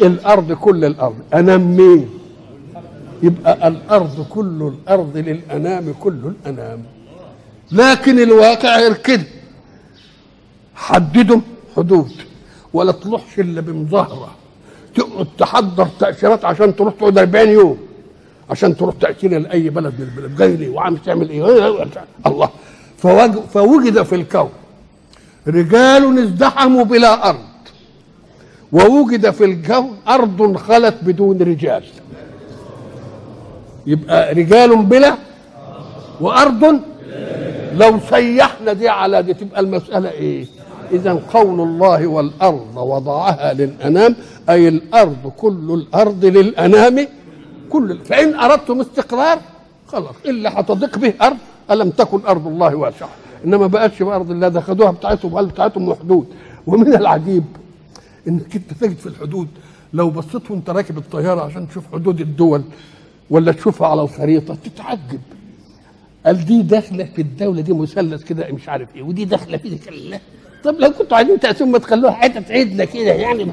الأرض 0.01 0.51
كل 0.51 0.85
الأرض. 0.85 1.15
أنام 1.33 1.75
مين؟ 1.77 2.09
يبقى 3.23 3.67
الأرض 3.67 4.25
كل 4.29 4.73
الأرض 4.73 5.17
للأنام 5.17 5.93
كل 5.99 6.19
الأنام. 6.33 6.83
لكن 7.71 8.19
الواقع 8.19 8.77
غير 8.79 8.93
كده. 8.93 9.23
حددوا 10.75 11.41
حدود 11.75 12.11
ولا 12.73 12.91
تروحش 12.91 13.39
إلا 13.39 13.61
بمظاهرة. 13.61 14.31
تقعد 14.95 15.27
تحضر 15.37 15.87
تأشيرات 15.99 16.45
عشان 16.45 16.75
تروح 16.75 16.93
تقعد 16.93 17.17
40 17.17 17.49
يوم. 17.49 17.77
عشان 18.49 18.77
تروح 18.77 18.95
تاشيره 19.01 19.37
لاي 19.37 19.69
بلد 19.69 19.93
من 19.99 20.05
البلاد 20.05 20.35
جاي 20.37 20.55
ليه 20.55 20.69
وعم 20.69 20.95
تعمل 20.95 21.29
إيه 21.29 21.85
الله 22.25 22.49
فوجد 23.53 24.01
في 24.03 24.15
الكون 24.15 24.49
رجال 25.47 26.19
ازدحموا 26.19 26.83
بلا 26.83 27.29
ارض 27.29 27.39
ووجد 28.71 29.29
في 29.29 29.45
الكون 29.45 29.97
ارض 30.07 30.57
خلت 30.57 30.95
بدون 31.01 31.37
رجال 31.41 31.83
يبقى 33.87 34.33
رجال 34.33 34.75
بلا 34.85 35.15
وارض 36.21 36.79
لو 37.73 37.99
سيحنا 38.09 38.73
دي 38.73 38.89
على 38.89 39.23
دي 39.23 39.33
تبقى 39.33 39.59
المساله 39.59 40.11
إيه 40.11 40.45
اذا 40.91 41.19
قول 41.33 41.59
الله 41.61 42.07
والارض 42.07 42.77
وضعها 42.77 43.53
للانام 43.53 44.15
اي 44.49 44.67
الأرض 44.67 45.31
كل 45.37 45.71
الأرض 45.83 46.25
للانام 46.25 47.07
كل 47.73 47.97
فإن 48.05 48.33
أردتم 48.35 48.79
استقرار 48.81 49.39
خلاص 49.87 50.15
اللي 50.25 50.49
هتضيق 50.49 50.97
به 50.97 51.13
أرض 51.21 51.37
ألم 51.71 51.89
تكن 51.89 52.19
أرض 52.27 52.47
الله 52.47 52.75
واسعة؟ 52.75 53.09
إنما 53.45 53.67
بقتش 53.67 54.03
بأرض 54.03 54.31
الله 54.31 54.47
ده 54.47 54.61
خدوها 54.61 54.91
بتاعتهم 54.91 55.33
وقال 55.33 55.45
بتاعتهم 55.45 55.89
محدود. 55.89 56.27
ومن 56.67 56.95
العجيب 56.95 57.43
إنك 58.27 58.55
أنت 58.55 58.73
تجد 58.73 58.97
في 58.97 59.05
الحدود 59.07 59.47
لو 59.93 60.09
بصيت 60.09 60.51
وأنت 60.51 60.69
راكب 60.69 60.97
الطيارة 60.97 61.41
عشان 61.41 61.67
تشوف 61.69 61.83
حدود 61.93 62.21
الدول 62.21 62.63
ولا 63.29 63.51
تشوفها 63.51 63.87
على 63.87 64.01
الخريطة 64.01 64.55
تتعجب. 64.65 65.19
قال 66.25 66.45
دي 66.45 66.61
داخلة 66.61 67.03
في 67.15 67.21
الدولة 67.21 67.61
دي 67.61 67.73
مثلث 67.73 68.23
كده 68.23 68.47
مش 68.51 68.69
عارف 68.69 68.95
إيه 68.95 69.03
ودي 69.03 69.25
داخلة 69.25 69.57
في 69.57 69.77
كلها 69.77 70.19
طب 70.63 70.75
لو 70.79 70.91
كنتوا 70.91 71.17
عايزين 71.17 71.39
تقسموا 71.39 71.71
ما 71.71 71.77
تخلوها 71.79 72.11
حتة 72.11 72.53
عدلة 72.53 72.85
كده 72.85 73.11
يعني 73.13 73.47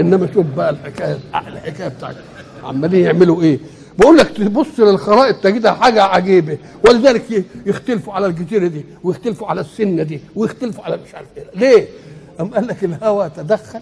إنما 0.00 0.28
شوف 0.34 0.46
بقى 0.56 0.70
الحكاية 0.70 1.18
الحكاية 1.34 1.88
بتاعتك. 1.88 2.24
عمالين 2.66 3.04
يعملوا 3.04 3.42
إيه؟ 3.42 3.58
بقول 3.98 4.16
لك 4.18 4.28
تبص 4.28 4.80
للخرائط 4.80 5.36
تجدها 5.36 5.72
حاجة 5.72 6.02
عجيبة. 6.02 6.58
ولذلك 6.88 7.44
يختلفوا 7.66 8.12
على 8.12 8.26
الجزيرة 8.26 8.66
دي 8.66 8.84
ويختلفوا 9.04 9.46
على 9.46 9.60
السنة 9.60 10.02
دي 10.02 10.20
ويختلفوا 10.36 10.84
على 10.84 10.98
مش 11.08 11.14
عارف 11.14 11.26
إيه. 11.36 11.44
ليه؟ 11.54 11.86
أم 12.40 12.46
قال 12.46 12.66
لك 12.66 12.84
الهوى 12.84 13.30
تدخل 13.36 13.80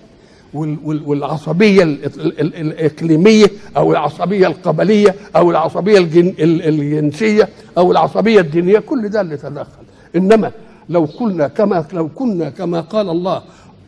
وال- 0.54 0.78
وال- 0.84 1.02
والعصبية 1.06 1.82
ال- 1.82 2.04
ال- 2.04 2.40
ال- 2.40 2.54
الإقليمية 2.56 3.46
أو 3.76 3.92
العصبية 3.92 4.46
القبلية 4.46 5.14
أو 5.36 5.50
العصبية 5.50 5.98
الجن 5.98 6.28
ال- 6.38 6.62
الجنسية 6.68 7.48
أو 7.78 7.92
العصبية 7.92 8.40
الدينية 8.40 8.78
كل 8.78 9.08
ده 9.08 9.20
اللي 9.20 9.36
تدخل. 9.36 9.84
إنما 10.16 10.52
لو 10.88 11.04
قلنا 11.04 11.48
كما 11.48 11.84
لو 11.92 12.08
كنا 12.08 12.50
كما 12.50 12.80
قال 12.80 13.08
الله 13.10 13.42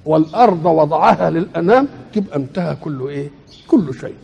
والأرض 0.06 0.66
وضعها 0.66 1.30
للأنام 1.30 1.88
تبقى 2.14 2.36
انتهى 2.36 2.76
كل 2.80 3.06
إيه؟ 3.08 3.30
كل 3.68 3.94
شيء. 4.00 4.14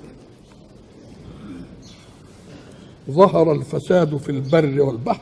ظهر 3.12 3.52
الفساد 3.52 4.16
في 4.16 4.28
البر 4.28 4.80
والبحر. 4.80 5.20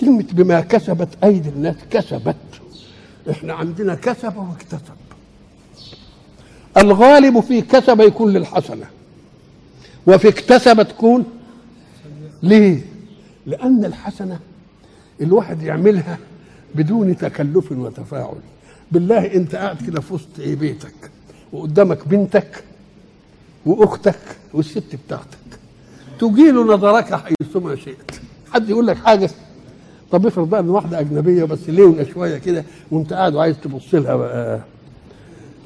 كلمة 0.00 0.26
بما 0.32 0.60
كسبت 0.60 1.08
أيدي 1.24 1.48
الناس 1.48 1.76
كسبت. 1.90 2.36
إحنا 3.30 3.54
عندنا 3.54 3.94
كسب 3.94 4.36
واكتسب. 4.36 4.96
الغالب 6.76 7.40
في 7.40 7.62
كسب 7.62 8.00
يكون 8.00 8.32
للحسنة. 8.32 8.86
وفي 10.06 10.28
اكتسب 10.28 10.82
تكون 10.82 11.24
ليه؟ 12.42 12.80
لأن 13.46 13.84
الحسنة 13.84 14.38
الواحد 15.20 15.62
يعملها 15.62 16.18
بدون 16.74 17.16
تكلف 17.16 17.72
وتفاعل. 17.72 18.36
بالله 18.92 19.34
أنت 19.34 19.54
قاعد 19.54 19.86
كده 19.86 20.00
في 20.00 20.14
وسط 20.14 20.28
بيتك 20.38 21.10
وقدامك 21.52 22.08
بنتك 22.08 22.64
وأختك 23.66 24.18
والست 24.54 24.96
بتاعتك. 25.06 25.45
تجيل 26.20 26.54
نظرك 26.54 27.14
حيثما 27.14 27.76
شئت. 27.76 27.96
حد 28.52 28.70
يقول 28.70 28.86
لك 28.86 28.96
حاجة؟ 28.96 29.30
طب 30.12 30.26
افرض 30.26 30.50
بقى 30.50 30.60
إن 30.60 30.68
واحدة 30.70 31.00
أجنبية 31.00 31.44
بس 31.44 31.68
ليونة 31.68 32.06
شوية 32.14 32.38
كده 32.38 32.64
وأنت 32.90 33.12
قاعد 33.12 33.34
وعايز 33.34 33.56
تبص 33.64 33.94
لها 33.94 34.16
بقى 34.16 34.60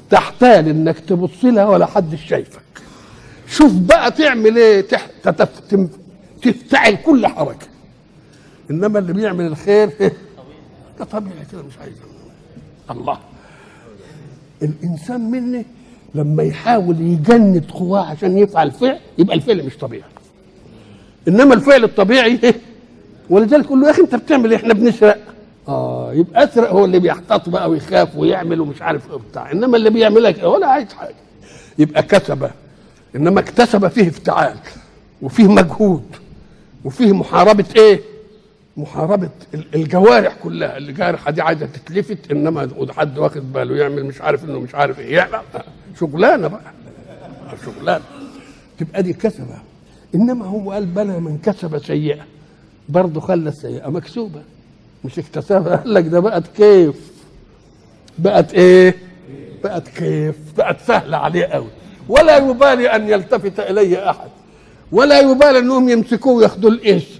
تحتال 0.09 0.67
إنك 0.69 0.99
تبص 0.99 1.43
لها 1.45 1.65
ولا 1.65 1.85
حد 1.85 2.15
شايفك. 2.15 2.61
شوف 3.47 3.73
بقى 3.73 4.11
تعمل 4.11 4.57
إيه؟ 4.57 4.81
تح... 4.81 5.07
تفتعل 6.41 6.95
كل 6.95 7.27
حركة. 7.27 7.67
إنما 8.71 8.99
اللي 8.99 9.13
بيعمل 9.13 9.45
الخير 9.45 9.89
ده 10.99 11.05
طبيعي 11.11 11.45
كده 11.51 11.61
مش 11.61 11.77
عايز. 11.81 11.93
الله. 12.91 13.17
الإنسان 14.61 15.31
مني 15.31 15.65
لما 16.15 16.43
يحاول 16.43 17.01
يجند 17.01 17.65
قواه 17.71 18.05
عشان 18.05 18.37
يفعل 18.37 18.71
فعل 18.71 18.99
يبقى 19.17 19.35
الفعل 19.35 19.65
مش 19.65 19.77
طبيعي. 19.77 20.03
إنما 21.27 21.53
الفعل 21.53 21.83
الطبيعي 21.83 22.39
إيه؟ 22.43 22.55
ولذلك 23.29 23.65
يقول 23.65 23.79
له 23.81 23.85
يا 23.87 23.91
أخي 23.91 24.01
أنت 24.01 24.15
بتعمل 24.15 24.49
إيه؟ 24.51 24.57
إحنا 24.57 24.73
بنسرق. 24.73 25.17
آه 25.67 26.13
يبقى 26.13 26.43
أسرق 26.43 26.69
هو 26.71 26.85
اللي 26.85 26.99
بيحتاط 26.99 27.49
بقى 27.49 27.69
ويخاف 27.69 28.15
ويعمل 28.15 28.61
ومش 28.61 28.81
عارف 28.81 29.07
إيه 29.09 29.13
وبتاع. 29.15 29.51
إنما 29.51 29.77
اللي 29.77 29.89
بيعملك 29.89 30.39
إيه؟ 30.39 30.45
ولا 30.47 30.67
عايز 30.67 30.93
حاجة. 30.93 31.15
يبقى 31.79 32.03
كسب. 32.03 32.49
إنما 33.15 33.39
اكتسب 33.39 33.87
فيه 33.87 34.07
افتعال 34.09 34.55
وفيه 35.21 35.47
مجهود 35.47 36.03
وفيه 36.85 37.11
محاربة 37.13 37.65
إيه؟ 37.75 38.01
محاربة 38.77 39.29
ال- 39.53 39.65
الجوارح 39.75 40.35
كلها. 40.43 40.77
الجارحة 40.77 41.31
دي 41.31 41.41
عايزة 41.41 41.65
تتلفت 41.65 42.31
إنما 42.31 42.69
حد 42.97 43.17
واخد 43.17 43.53
باله 43.53 43.75
يعمل 43.75 44.05
مش 44.05 44.21
عارف 44.21 44.43
إنه 44.45 44.59
مش 44.59 44.75
عارف 44.75 44.99
إيه. 44.99 45.15
يعمل. 45.15 45.39
شغلانة 45.99 46.47
بقى. 46.47 46.61
شغلانة. 47.65 48.03
تبقى 48.79 49.03
دي 49.03 49.13
كسبة. 49.13 49.55
إنما 50.15 50.45
هو 50.45 50.71
قال 50.71 50.85
بلى 50.85 51.19
من 51.19 51.37
كسب 51.37 51.77
سيئة. 51.77 52.21
برضه 52.89 53.19
خلى 53.21 53.49
السيئة 53.49 53.89
مكسوبة. 53.89 54.41
مش 55.05 55.19
اكتسبها. 55.19 55.75
قال 55.75 55.93
لك 55.93 56.05
ده 56.07 56.19
بقت 56.19 56.47
كيف. 56.47 57.11
بقت 58.17 58.53
إيه؟ 58.53 58.95
بقت 59.63 59.87
كيف. 59.87 60.35
بقت 60.57 60.77
سهلة 60.87 61.17
عليه 61.17 61.45
قوي. 61.45 61.67
ولا 62.09 62.37
يبالي 62.37 62.87
أن 62.95 63.09
يلتفت 63.09 63.59
إليه 63.59 64.09
أحد. 64.09 64.29
ولا 64.91 65.19
يبالي 65.19 65.59
أنهم 65.59 65.89
يمسكوه 65.89 66.33
وياخدوا 66.33 66.69
الاسم 66.69 67.19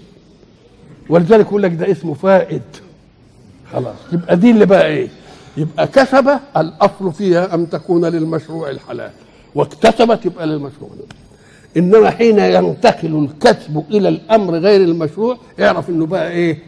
ولذلك 1.08 1.46
يقول 1.46 1.62
لك 1.62 1.72
ده 1.72 1.90
اسمه 1.90 2.14
فائد. 2.14 2.62
خلاص. 3.72 3.96
يبقى 4.12 4.36
دي 4.36 4.50
اللي 4.50 4.66
بقى 4.66 4.86
إيه؟ 4.86 5.08
يبقى 5.56 5.86
كسب 5.86 6.38
الأصل 6.56 7.12
فيها 7.12 7.54
أن 7.54 7.70
تكون 7.70 8.04
للمشروع 8.04 8.70
الحلال. 8.70 9.10
واكتسبت 9.54 10.26
يبقى 10.26 10.46
للمشروع. 10.46 10.90
انما 11.76 12.10
حين 12.10 12.38
ينتقل 12.38 13.24
الكسب 13.28 13.84
إلى 13.90 14.08
الأمر 14.08 14.54
غير 14.58 14.80
المشروع 14.80 15.36
اعرف 15.60 15.88
إنه 15.90 16.06
بقى 16.06 16.30
إيه؟ 16.30 16.58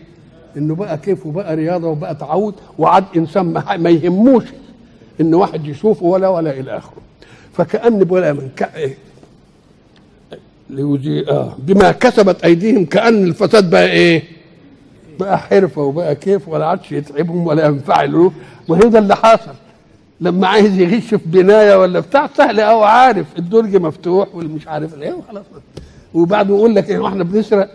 إنه 0.57 0.75
بقى 0.75 0.99
كيف 0.99 1.27
وبقى 1.27 1.57
رياضة 1.57 1.89
وبقى 1.89 2.15
تعود 2.15 2.55
وعاد 2.79 3.05
إنسان 3.17 3.47
ما 3.79 3.91
يهموش 3.91 4.45
إن 5.21 5.35
واحد 5.35 5.67
يشوفه 5.67 6.05
ولا 6.07 6.29
ولا 6.29 6.51
إلى 6.51 6.77
آخره. 6.77 6.97
فكأن 7.53 8.07
ولا 8.11 8.33
من 8.33 8.49
ك... 8.57 8.63
إيه؟ 8.77 8.95
ليجي 10.71 11.31
آه 11.31 11.55
بما 11.59 11.93
كسبت 11.93 12.45
أيديهم 12.45 12.85
كأن 12.85 13.25
الفساد 13.25 13.71
بقى 13.71 13.91
إيه؟ 13.91 14.23
بقى 15.21 15.39
حرفة 15.39 15.83
وبقى 15.83 16.15
كيف 16.15 16.49
ولا 16.49 16.67
عادش 16.67 16.93
يتعبهم 16.93 17.47
ولا 17.47 17.67
ينفعلوا 17.67 18.31
ده 18.91 18.99
اللي 18.99 19.17
حاصل. 19.17 19.55
لما 20.21 20.47
عايز 20.47 20.79
يغش 20.79 21.15
في 21.15 21.21
بناية 21.27 21.77
ولا 21.77 22.01
بتاع 22.01 22.27
سهل 22.37 22.61
قوي 22.61 22.85
عارف. 22.85 23.27
الدرج 23.39 23.77
مفتوح 23.77 24.35
والمش 24.35 24.69
عارف 24.69 24.95
إيه 25.03 25.13
وخلاص. 25.13 25.45
وبعده 26.15 26.55
يقول 26.55 26.75
لك 26.75 26.91
إيه 26.91 27.09
إحنا 27.09 27.25
بنسرق. 27.25 27.71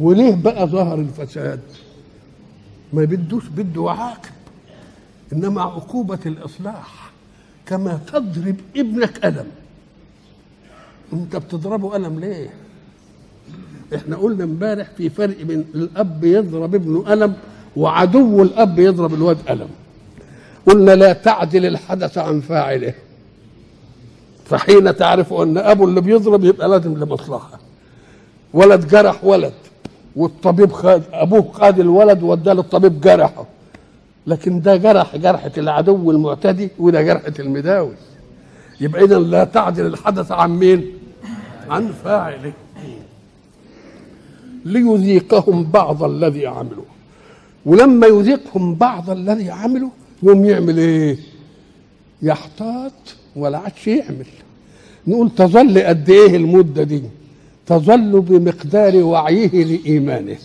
وليه 0.00 0.34
بقى 0.34 0.66
ظهر 0.66 0.98
الفساد؟ 0.98 1.60
ما 2.92 3.04
بدوش 3.04 3.44
بده 3.48 3.90
عاقب 3.90 4.30
إنما 5.32 5.62
عقوبة 5.62 6.18
الإصلاح 6.26 7.10
كما 7.66 7.98
تضرب 8.12 8.56
ابنك 8.76 9.18
قلم. 9.24 9.46
أنت 11.12 11.36
بتضربه 11.36 11.88
قلم 11.90 12.20
ليه؟ 12.20 12.50
إحنا 13.94 14.16
قلنا 14.16 14.44
امبارح 14.44 14.90
في 14.96 15.10
فرق 15.10 15.42
بين 15.42 15.64
الأب 15.74 16.24
يضرب 16.24 16.74
ابنه 16.74 17.02
قلم 17.02 17.36
وعدو 17.76 18.42
الأب 18.42 18.78
يضرب 18.78 19.14
الواد 19.14 19.38
قلم 19.48 19.68
قلنا 20.66 20.94
لا 20.94 21.12
تعدل 21.12 21.66
الحدث 21.66 22.18
عن 22.18 22.40
فاعله. 22.40 22.94
فحين 24.44 24.96
تعرف 24.96 25.32
أن 25.32 25.58
أبو 25.58 25.84
اللي 25.84 26.00
بيضرب 26.00 26.44
يبقى 26.44 26.68
لازم 26.68 26.94
لمصلحة. 26.94 27.58
ولد 28.54 28.88
جرح 28.88 29.24
ولد 29.24 29.52
والطبيب 30.16 30.72
خد 30.72 31.02
أبوه 31.12 31.52
خد 31.52 31.80
الولد 31.80 32.22
واداه 32.22 32.52
للطبيب 32.52 33.00
جرحه. 33.00 33.46
لكن 34.26 34.60
ده 34.60 34.76
جرح 34.76 35.16
جرحة 35.16 35.52
العدو 35.58 36.10
المعتدي 36.10 36.68
وده 36.78 37.02
جرحة 37.02 37.32
المداوي. 37.38 37.94
يبقى 38.80 39.04
إذا 39.04 39.18
لا 39.18 39.44
تعدل 39.44 39.86
الحدث 39.86 40.32
عن 40.32 40.50
مين؟ 40.50 40.92
عن 41.70 41.92
فاعله. 42.04 42.52
ليذيقهم 44.64 45.64
بعض 45.64 46.02
الذي 46.02 46.46
عملوا 46.46 46.84
ولما 47.66 48.06
يذيقهم 48.06 48.74
بعض 48.74 49.10
الذي 49.10 49.50
عملوا 49.50 49.90
يقوم 50.22 50.44
يعمل 50.44 50.78
إيه؟ 50.78 51.18
يحتاط 52.22 52.92
ولا 53.36 53.58
عادش 53.58 53.86
يعمل. 53.86 54.26
نقول 55.06 55.30
تظل 55.30 55.78
قد 55.82 56.10
إيه 56.10 56.36
المدة 56.36 56.82
دي؟ 56.82 57.02
تظل 57.66 58.20
بمقدار 58.20 58.96
وعيه 58.96 59.64
لإيمانه. 59.64 60.36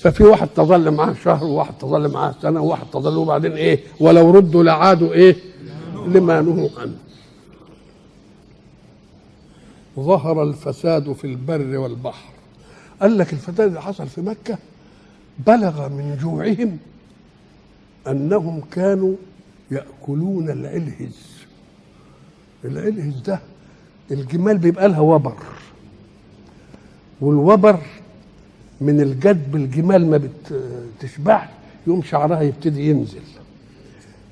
ففي 0.00 0.24
واحد 0.24 0.48
تظل 0.48 0.90
معاه 0.90 1.14
شهر 1.24 1.44
وواحد 1.44 1.78
تظل 1.80 2.08
معاه 2.08 2.34
سنة 2.42 2.60
وواحد 2.60 2.86
تظل 2.92 3.16
وبعدين 3.16 3.52
إيه؟ 3.52 3.80
ولو 4.00 4.30
ردوا 4.30 4.62
لعادوا 4.62 5.12
إيه؟ 5.12 5.36
لما 6.06 6.40
نهوا 6.40 6.68
عنه. 6.78 6.96
ظهر 10.00 10.42
الفساد 10.42 11.12
في 11.12 11.26
البر 11.26 11.78
والبحر. 11.78 12.30
قال 13.02 13.18
لك 13.18 13.32
الفساد 13.32 13.60
اللي 13.60 13.82
حصل 13.82 14.06
في 14.06 14.20
مكة 14.20 14.58
بلغ 15.46 15.88
من 15.88 16.18
جوعهم 16.20 16.78
أنهم 18.08 18.60
كانوا 18.70 19.14
يأكلون 19.70 20.50
العلهز. 20.50 21.18
العلهز 22.64 23.20
ده 23.20 23.40
الجمال 24.10 24.58
بيبقى 24.58 24.88
لها 24.88 25.00
وبر. 25.00 25.36
والوبر 27.20 27.78
من 28.80 29.00
الجدب 29.00 29.56
الجمال 29.56 30.10
ما 30.10 30.20
بتشبعش 31.00 31.48
يقوم 31.86 32.02
شعرها 32.02 32.40
يبتدي 32.40 32.90
ينزل. 32.90 33.22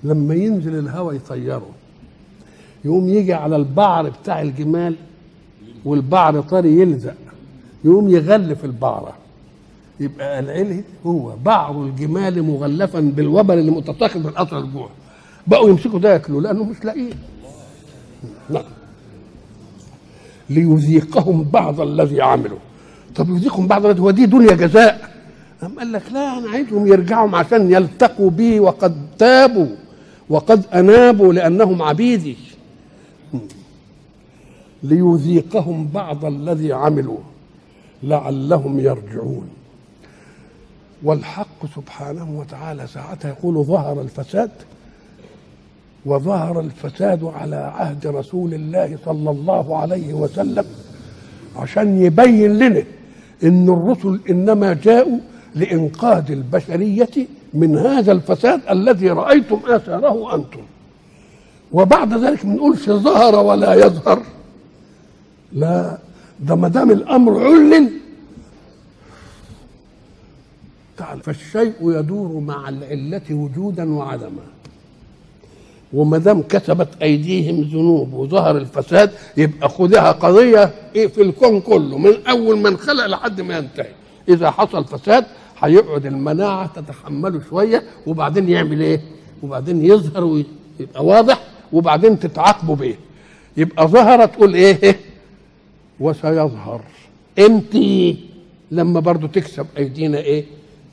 لما 0.04 0.34
ينزل 0.34 0.78
الهواء 0.78 1.14
يطيره. 1.14 1.70
يقوم 2.84 3.08
يجي 3.08 3.34
على 3.34 3.56
البعر 3.56 4.08
بتاع 4.08 4.42
الجمال 4.42 4.96
والبعر 5.84 6.40
طري 6.40 6.80
يلزق. 6.80 7.16
يقوم 7.84 8.08
يغلف 8.08 8.64
البعرة. 8.64 9.16
يبقى 10.00 10.38
العله 10.38 10.82
هو 11.06 11.36
بعر 11.44 11.82
الجمال 11.82 12.42
مغلفا 12.42 13.00
بالوبر 13.00 13.54
اللي 13.54 13.70
متساقط 13.70 14.16
من 14.16 14.30
قطر 14.30 14.58
الجوع. 14.58 14.88
بقوا 15.46 15.68
يمسكوا 15.68 15.98
ده 15.98 16.12
ياكلوا 16.12 16.40
لأنه 16.40 16.64
مش 16.64 16.84
لاقيين 16.84 17.14
ليذيقهم 20.50 21.42
بعض 21.42 21.80
الذي 21.80 22.22
عملوا. 22.22 22.58
طب 23.14 23.30
يذيقهم 23.30 23.66
بعض 23.66 23.86
الذي 23.86 24.00
هو 24.00 24.10
دي 24.10 24.26
دنيا 24.26 24.54
جزاء. 24.54 25.10
أم 25.62 25.78
قال 25.78 25.92
لك 25.92 26.02
لا 26.12 26.38
أنا 26.38 26.50
عايزهم 26.50 26.86
يرجعوا 26.86 27.36
عشان 27.36 27.72
يلتقوا 27.72 28.30
بي 28.30 28.60
وقد 28.60 28.96
تابوا 29.18 29.76
وقد 30.28 30.66
أنابوا 30.74 31.32
لأنهم 31.32 31.82
عبيدي. 31.82 32.36
ليذيقهم 34.82 35.88
بعض 35.94 36.24
الذي 36.24 36.72
عملوا 36.72 37.18
لعلهم 38.02 38.80
يرجعون. 38.80 39.48
والحق 41.02 41.66
سبحانه 41.76 42.38
وتعالى 42.38 42.86
ساعتها 42.86 43.28
يقول 43.28 43.64
ظهر 43.64 44.00
الفساد 44.00 44.50
وظهر 46.06 46.60
الفساد 46.60 47.24
على 47.24 47.56
عهد 47.56 48.06
رسول 48.06 48.54
الله 48.54 48.98
صلى 49.04 49.30
الله 49.30 49.76
عليه 49.76 50.14
وسلم 50.14 50.64
عشان 51.56 52.02
يبين 52.02 52.58
لنا 52.58 52.82
إن 53.44 53.68
الرسل 53.68 54.20
إنما 54.30 54.72
جاءوا 54.74 55.18
لإنقاذ 55.54 56.30
البشرية 56.30 57.26
من 57.54 57.78
هذا 57.78 58.12
الفساد 58.12 58.60
الذي 58.70 59.10
رأيتم 59.10 59.60
آثاره 59.66 60.34
أنتم. 60.34 60.60
وبعد 61.72 62.24
ذلك 62.24 62.46
ما 62.46 62.54
نقولش 62.54 62.90
ظهر 62.90 63.34
ولا 63.34 63.74
يظهر. 63.74 64.22
لا 65.52 65.98
ده 66.40 66.54
ما 66.54 66.68
دام 66.68 66.90
الأمر 66.90 67.44
علل 67.46 67.90
تعال 70.96 71.20
فالشيء 71.20 71.72
يدور 71.82 72.40
مع 72.40 72.68
العلة 72.68 73.22
وجودا 73.30 73.94
وعدما 73.94 74.42
وما 75.92 76.18
دام 76.18 76.42
كسبت 76.42 76.88
أيديهم 77.02 77.60
ذنوب 77.62 78.12
وظهر 78.14 78.56
الفساد 78.56 79.10
يبقى 79.36 79.68
خدها 79.68 80.12
قضية 80.12 80.74
إيه 80.96 81.06
في 81.06 81.22
الكون 81.22 81.60
كله 81.60 81.98
من 81.98 82.26
أول 82.28 82.58
ما 82.58 82.68
انخلق 82.68 83.06
لحد 83.06 83.40
ما 83.40 83.58
ينتهي 83.58 83.90
إذا 84.28 84.50
حصل 84.50 84.84
فساد 84.84 85.24
هيقعد 85.58 86.06
المناعة 86.06 86.66
تتحمله 86.80 87.40
شوية 87.50 87.82
وبعدين 88.06 88.48
يعمل 88.48 88.80
إيه؟ 88.80 89.00
وبعدين 89.42 89.84
يظهر 89.84 90.24
ويبقى 90.24 91.04
واضح 91.04 91.42
وبعدين 91.72 92.18
تتعاقبوا 92.18 92.76
بيه 92.76 92.98
يبقى 93.56 93.88
ظهر 93.88 94.26
تقول 94.26 94.54
إيه؟ 94.54 94.96
وسيظهر 96.00 96.80
إمتى؟ 97.38 98.16
لما 98.70 99.00
برضو 99.00 99.26
تكسب 99.26 99.66
أيدينا 99.78 100.18
إيه؟ 100.18 100.44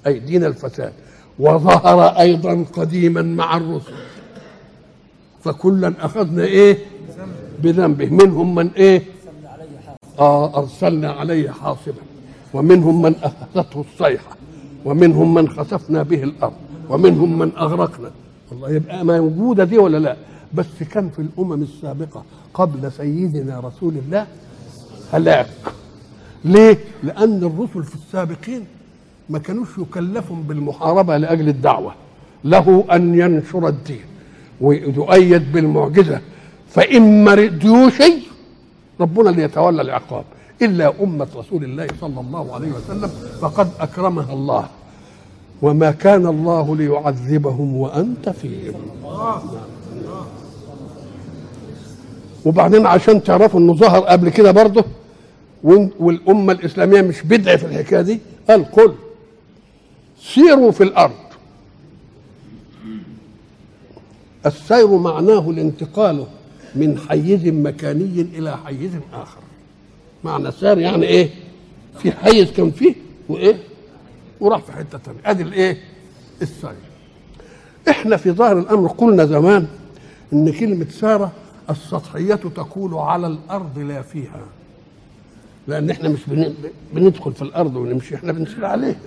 أيدينا 0.08 0.48
الفساد 0.48 0.94
وظهر 1.40 2.04
أيضا 2.20 2.66
قديما 2.74 3.22
مع 3.22 3.58
الرسل. 3.58 3.94
فكلا 5.44 5.94
أخذنا 6.00 6.44
إيه؟ 6.44 6.78
بذنبه. 7.64 8.10
منهم 8.10 8.56
من 8.56 8.70
إيه؟ 8.78 9.04
آه 10.20 10.58
أرسلنا 10.58 11.12
عليه 11.12 11.50
حاصبا. 11.50 12.02
ومنهم 12.54 13.02
من 13.02 13.16
أخذته 13.24 13.86
الصيحة. 13.92 14.36
ومنهم 14.86 15.34
من 15.34 15.50
خسفنا 15.50 16.04
به 16.04 16.24
الأرض. 16.24 16.54
ومنهم 16.90 17.40
من 17.40 17.52
أغرقنا. 17.58 18.12
الله 18.52 18.70
يبقى 18.72 19.06
موجودة 19.06 19.64
دي 19.64 19.78
ولا 19.78 19.98
لا؟ 19.98 20.16
بس 20.54 20.84
كان 20.92 21.10
في 21.10 21.20
الأمم 21.20 21.64
السابقة 21.64 22.24
قبل 22.54 22.92
سيدنا 22.92 23.60
رسول 23.60 23.94
الله 24.06 24.28
هلاك. 25.14 25.50
ليه؟ 26.46 26.78
لأن 27.04 27.44
الرسل 27.44 27.84
في 27.84 27.96
السابقين 27.96 28.66
ما 29.30 29.40
كانوش 29.40 29.68
يكلفهم 29.78 30.44
بالمحاربة 30.44 31.18
لأجل 31.18 31.50
الدعوة. 31.50 31.94
له 32.44 32.86
أن 32.92 33.20
ينشر 33.20 33.68
الدين 33.68 34.02
ويؤيد 34.62 35.52
بالمعجزة. 35.52 36.22
فإن 36.70 37.30
ردوا 37.30 37.90
شيء 37.90 38.22
ربنا 39.00 39.30
اللي 39.30 39.44
يتولى 39.44 39.82
العقاب. 39.82 40.24
إلا 40.62 40.94
أمة 41.04 41.28
رسول 41.36 41.64
الله 41.64 41.88
صلى 42.02 42.20
الله 42.20 42.56
عليه 42.56 42.72
وسلم 42.72 43.10
فقد 43.42 43.70
أكرمها 43.80 44.34
الله. 44.34 44.66
وما 45.62 45.92
كان 45.92 46.28
الله 46.28 46.76
ليعذبهم 46.76 47.76
وأنت 47.76 48.30
فيهم. 48.30 48.74
وبعدين 52.46 52.86
عشان 52.86 53.24
تعرفوا 53.24 53.60
إنه 53.60 53.74
ظهر 53.74 54.00
قبل 54.00 54.30
كده 54.30 54.52
برضه 54.52 54.86
والأمة 56.00 56.54
الإسلامية 56.54 57.02
مش 57.02 57.22
بدعة 57.22 57.56
في 57.58 57.66
الحكاية 57.66 58.02
دي 58.02 58.20
قال 58.50 58.72
قل. 58.72 58.94
سيروا 60.24 60.72
في 60.72 60.84
الأرض. 60.84 61.16
السير 64.46 64.98
معناه 64.98 65.50
الانتقال 65.50 66.26
من 66.76 66.98
حيز 67.10 67.48
مكاني 67.48 68.22
إلى 68.22 68.58
حيز 68.58 68.92
آخر. 69.14 69.42
معنى 70.24 70.52
سار 70.52 70.78
يعني 70.80 71.06
إيه؟ 71.06 71.30
في 72.00 72.12
حيز 72.12 72.52
كان 72.52 72.72
فيه 72.72 72.96
وإيه؟ 73.30 73.58
وراح 74.40 74.62
في 74.62 74.72
حتة 74.72 74.98
ثانية 74.98 75.20
أدي 75.26 75.44
الإيه؟ 75.44 75.78
السير. 76.42 76.74
إحنا 77.90 78.18
في 78.18 78.32
ظاهر 78.32 78.60
الأمر 78.60 78.88
قلنا 78.88 79.26
زمان 79.26 79.68
إن 80.34 80.52
كلمة 80.52 80.88
سارة 80.90 81.32
السطحية 81.70 82.36
تقول 82.36 82.94
على 82.94 83.28
الأرض 83.28 83.80
لا 83.80 84.02
فيها. 84.02 84.46
لأن 85.68 85.90
إحنا 85.90 86.10
مش 86.10 86.20
بندخل 86.94 87.34
في 87.34 87.42
الأرض 87.42 87.76
ونمشي 87.76 88.16
إحنا 88.16 88.32
بنسير 88.32 88.66
عليها. 88.66 89.00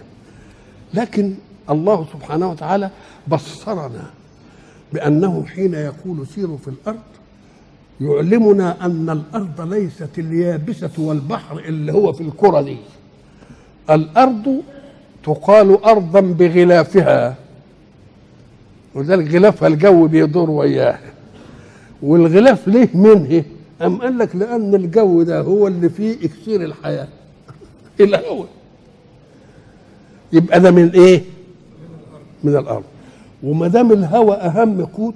لكن 0.95 1.35
الله 1.71 2.07
سبحانه 2.13 2.51
وتعالى 2.51 2.91
بصرنا 3.29 4.11
بأنه 4.93 5.45
حين 5.47 5.75
يقول 5.75 6.27
سيروا 6.27 6.59
في 6.59 6.69
الأرض 6.69 7.01
يعلمنا 8.01 8.87
أن 8.87 9.11
الأرض 9.11 9.73
ليست 9.73 10.19
اليابسة 10.19 10.91
والبحر 10.99 11.59
اللي 11.59 11.93
هو 11.93 12.13
في 12.13 12.21
الكرة 12.21 12.61
دي 12.61 12.77
الأرض 13.91 14.63
تقال 15.25 15.85
أرضا 15.85 16.21
بغلافها 16.21 17.37
وذلك 18.95 19.35
غلافها 19.35 19.69
الجو 19.69 20.07
بيدور 20.07 20.51
وياه. 20.51 20.99
والغلاف 22.03 22.69
ليه 22.69 22.89
منه؟ 22.95 23.45
أم 23.83 23.97
قال 24.03 24.19
لك 24.19 24.37
لأن 24.37 24.75
الجو 24.75 25.23
ده 25.23 25.41
هو 25.41 25.67
اللي 25.67 25.89
فيه 25.89 26.17
إكسير 26.25 26.65
الحياة. 26.65 27.09
الهواء 28.01 28.47
يبقى 30.33 30.61
ده 30.61 30.71
من 30.71 30.91
إيه؟ 30.91 31.23
من 32.45 32.57
الأرض 32.57 32.83
وما 33.43 33.69
دام 33.69 33.93
الهوى 33.93 34.35
أهم 34.37 34.85
قوت 34.85 35.15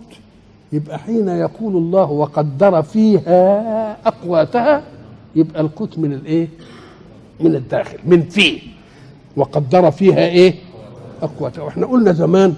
يبقى 0.73 0.99
حين 0.99 1.29
يقول 1.29 1.77
الله 1.77 2.11
وقدر 2.11 2.83
فيها 2.83 3.97
أقواتها 4.09 4.83
يبقى 5.37 5.61
القوت 5.61 5.99
من 5.99 6.13
الإيه؟ 6.13 6.49
من 7.41 7.55
الداخل 7.55 7.99
من 8.05 8.23
فيه 8.23 8.61
وقدر 9.37 9.91
فيها 9.91 10.19
إيه؟ 10.29 10.55
أقواتها 11.23 11.63
وإحنا 11.63 11.87
قلنا 11.87 12.13
زمان 12.13 12.55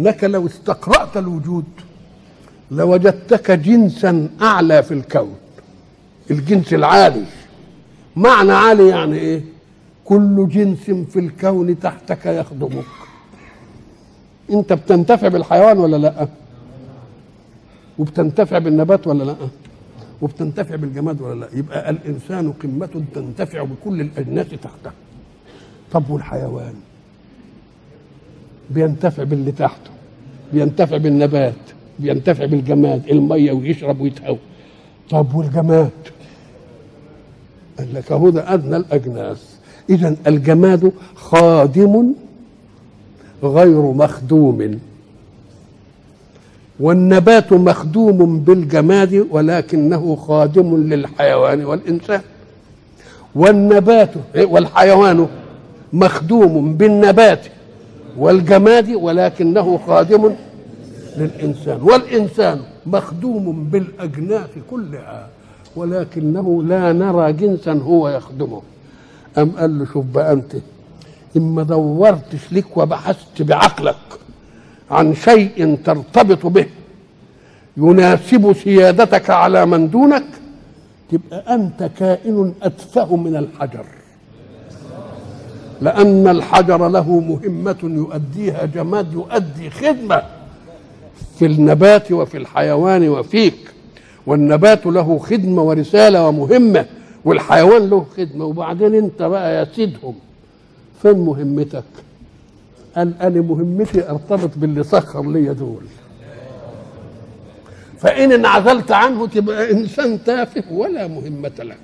إنك 0.00 0.24
لو 0.24 0.46
استقرأت 0.46 1.16
الوجود 1.16 1.64
لوجدتك 2.70 3.50
جنسا 3.50 4.28
أعلى 4.42 4.82
في 4.82 4.94
الكون 4.94 5.34
الجنس 6.30 6.74
العالي 6.74 7.24
معنى 8.16 8.52
عالي 8.52 8.88
يعني 8.88 9.18
إيه؟ 9.18 9.42
كل 10.10 10.48
جنس 10.48 10.78
في 10.90 11.18
الكون 11.18 11.78
تحتك 11.80 12.26
يخدمك. 12.26 12.84
انت 14.50 14.72
بتنتفع 14.72 15.28
بالحيوان 15.28 15.78
ولا 15.78 15.96
لا؟ 15.96 16.28
وبتنتفع 17.98 18.58
بالنبات 18.58 19.06
ولا 19.06 19.24
لا؟ 19.24 19.36
وبتنتفع 20.22 20.76
بالجماد 20.76 21.20
ولا 21.20 21.40
لا؟ 21.40 21.48
يبقى 21.58 21.90
الإنسان 21.90 22.52
قمه 22.52 23.04
تنتفع 23.14 23.62
بكل 23.62 24.00
الأجناس 24.00 24.46
تحته 24.48 24.90
طب 25.92 26.10
والحيوان؟ 26.10 26.74
بينتفع 28.70 29.22
باللي 29.22 29.52
تحته 29.52 29.90
بينتفع 30.52 30.96
بالنبات 30.96 31.54
بينتفع 31.98 32.44
بالجماد 32.44 33.08
المية 33.08 33.52
ويشرب 33.52 34.00
ويتهوى. 34.00 34.38
طب 35.10 35.34
والجماد؟ 35.34 35.90
قال 37.78 37.94
لك 37.94 38.12
أهو 38.12 38.30
ده 38.30 38.54
أدنى 38.54 38.76
الأجناس. 38.76 39.49
إذا 39.90 40.16
الجماد 40.26 40.92
خادم 41.14 42.12
غير 43.42 43.80
مخدوم. 43.80 44.78
والنبات 46.80 47.52
مخدوم 47.52 48.40
بالجماد 48.40 49.26
ولكنه 49.30 50.16
خادم 50.16 50.76
للحيوان 50.76 51.64
والإنسان. 51.64 52.20
والنبات 53.34 54.10
والحيوان 54.36 55.26
مخدوم 55.92 56.74
بالنبات 56.74 57.46
والجماد 58.18 58.88
ولكنه 58.90 59.80
خادم 59.86 60.34
للإنسان. 61.16 61.82
والإنسان 61.82 62.60
مخدوم 62.86 63.64
بالأجناس 63.72 64.50
كلها 64.70 65.28
ولكنه 65.76 66.62
لا 66.62 66.92
نرى 66.92 67.32
جنسا 67.32 67.72
هو 67.72 68.08
يخدمه. 68.08 68.62
أم 69.38 69.50
قال 69.50 69.78
له 69.78 69.86
شوف 69.92 70.04
بقى 70.06 70.32
أنت 70.32 70.56
إما 71.36 71.62
دورتش 71.62 72.52
لك 72.52 72.76
وبحثت 72.76 73.42
بعقلك 73.42 73.96
عن 74.90 75.14
شيء 75.14 75.78
ترتبط 75.84 76.46
به 76.46 76.66
يناسب 77.76 78.52
سيادتك 78.64 79.30
على 79.30 79.66
من 79.66 79.90
دونك 79.90 80.24
تبقى 81.10 81.54
أنت 81.54 81.90
كائن 81.98 82.54
أتفه 82.62 83.16
من 83.16 83.36
الحجر. 83.36 83.84
لأن 85.82 86.28
الحجر 86.28 86.88
له 86.88 87.20
مهمة 87.20 87.76
يؤديها 87.82 88.64
جماد 88.64 89.12
يؤدي 89.12 89.70
خدمة 89.70 90.22
في 91.38 91.46
النبات 91.46 92.12
وفي 92.12 92.36
الحيوان 92.36 93.08
وفيك 93.08 93.54
والنبات 94.26 94.86
له 94.86 95.18
خدمة 95.18 95.62
ورسالة 95.62 96.28
ومهمة. 96.28 96.86
والحيوان 97.24 97.90
له 97.90 98.06
خدمة. 98.16 98.44
وبعدين 98.44 98.94
انت 98.94 99.22
بقى 99.22 99.54
يا 99.54 99.64
سيدهم 99.74 100.14
فين 101.02 101.18
مهمتك؟ 101.18 101.84
قال 102.96 103.14
أنا 103.22 103.40
مهمتي 103.40 104.10
ارتبط 104.10 104.50
باللي 104.56 104.84
سخر 104.84 105.30
لي 105.30 105.54
دول. 105.54 105.82
فإن 107.98 108.32
انعزلت 108.32 108.90
عنه 108.92 109.26
تبقى 109.26 109.70
إنسان 109.70 110.24
تافه 110.24 110.72
ولا 110.72 111.06
مهمة 111.06 111.52
لك. 111.58 111.78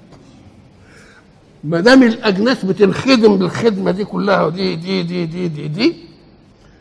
ما 1.65 1.81
دام 1.81 2.03
الأجناس 2.03 2.65
بتنخدم 2.65 3.37
بالخدمة 3.37 3.91
دي 3.91 4.05
كلها 4.05 4.49
دي 4.49 4.77
دي 4.77 5.03
دي 5.03 5.27
دي 5.27 5.49
دي, 5.49 5.69
دي 5.69 5.95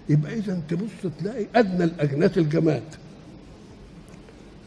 يبقى 0.09 0.33
اذا 0.33 0.61
تبص 0.69 1.11
تلاقي 1.19 1.45
أدنى 1.55 1.83
الأجناس 1.83 2.37
الجماد. 2.37 2.83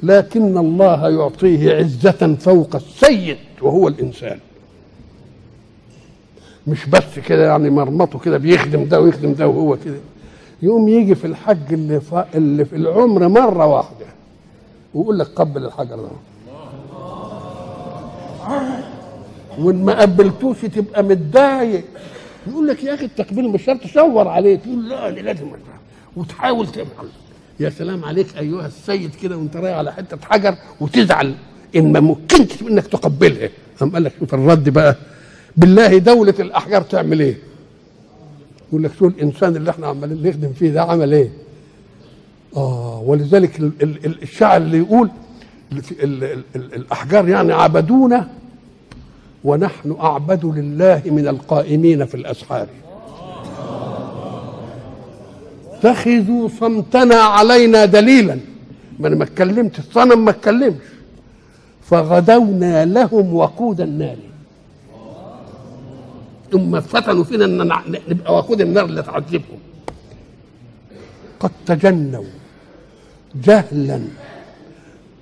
لكن 0.03 0.59
الله 0.59 1.09
يعطيه 1.11 1.73
عزة 1.77 2.37
فوق 2.41 2.77
السيد 2.77 3.37
وهو 3.63 3.89
الإنسان 3.89 4.39
مش 6.67 6.87
بس 6.87 7.19
كده 7.27 7.47
يعني 7.47 7.71
مرمطه 7.71 8.19
كده 8.19 8.39
بيخدم 8.39 8.85
ده 8.85 9.01
ويخدم 9.01 9.33
ده 9.35 9.49
وهو 9.49 9.77
كده 9.85 9.99
يقوم 10.63 10.89
يجي 10.89 11.15
في 11.15 11.27
الحج 11.27 11.73
اللي, 11.73 12.01
ف... 12.01 12.15
اللي 12.15 12.65
في 12.65 12.77
العمر 12.77 13.29
مرة 13.29 13.67
واحدة 13.67 14.07
ويقول 14.95 15.19
لك 15.19 15.27
قبل 15.27 15.65
الحجر 15.65 15.97
ده 15.97 16.09
وان 19.59 19.85
ما 19.85 20.01
قبلتوش 20.01 20.61
تبقى 20.61 21.03
متضايق 21.03 21.85
يقول 22.47 22.69
لك 22.69 22.85
يا 22.85 22.95
أخي 22.95 23.05
التقبيل 23.05 23.49
مش 23.49 23.63
شرط 23.65 23.81
تشاور 23.81 24.29
عليه 24.29 24.57
تقول 24.57 24.89
لا 24.89 25.11
لازم. 25.11 25.47
وتحاول 26.17 26.67
تفعل 26.67 27.09
يا 27.61 27.71
سلام 27.71 28.05
عليك 28.05 28.27
أيها 28.39 28.67
السيد 28.67 29.15
كده 29.23 29.37
وأنت 29.37 29.57
رايح 29.57 29.77
على 29.77 29.93
حتة 29.93 30.19
حجر 30.31 30.55
وتزعل 30.81 31.35
إن 31.77 31.93
ما 31.93 32.01
ممكنش 32.01 32.63
إنك 32.63 32.87
تقبلها 32.87 33.49
قام 33.81 33.91
قال 33.91 34.05
لك 34.05 34.13
شوف 34.21 34.35
الرد 34.35 34.69
بقى 34.69 34.97
بالله 35.57 35.99
دولة 35.99 36.35
الأحجار 36.39 36.83
تعمل 36.83 37.21
إيه؟ 37.21 37.39
يقول 38.69 38.83
لك 38.83 38.91
شو 38.99 39.07
الإنسان 39.07 39.57
اللي 39.57 39.71
إحنا 39.71 39.87
عمالين 39.87 40.27
نخدم 40.29 40.53
فيه 40.53 40.71
ده 40.71 40.83
عمل 40.83 41.15
إيه؟ 41.15 41.31
آه 42.57 43.03
ولذلك 43.07 43.59
ال- 43.61 43.73
ال- 43.83 44.07
ال- 44.07 44.23
الشاعر 44.23 44.57
اللي 44.57 44.79
يقول 44.79 45.11
ال- 45.73 45.79
ال- 46.03 46.25
ال- 46.25 46.43
ال- 46.57 46.75
الأحجار 46.75 47.29
يعني 47.29 47.53
عبدونا 47.53 48.29
ونحن 49.45 49.97
أعبد 50.01 50.45
لله 50.45 51.03
من 51.07 51.29
القائمين 51.29 52.07
في 52.07 52.15
الأسحار 52.15 52.67
اتخذوا 55.79 56.49
صمتنا 56.61 57.15
علينا 57.15 57.85
دليلا. 57.85 58.39
ما 58.99 59.09
أنا 59.09 59.17
ما 59.17 59.25
اتكلمت 59.25 59.79
الصنم 59.79 60.25
ما 60.25 60.31
اتكلمش. 60.31 60.75
فغدونا 61.83 62.85
لهم 62.85 63.35
وقود 63.35 63.81
النار 63.81 64.17
ثم 66.53 66.81
فتنوا 66.81 67.25
فينا 67.25 67.45
إن 67.45 67.71
نبقى 68.09 68.35
وقود 68.35 68.61
النار 68.61 68.85
اللي 68.85 69.03
تعذبهم. 69.03 69.59
قد 71.41 71.51
تجنوا 71.67 72.25
جهلا 73.45 74.01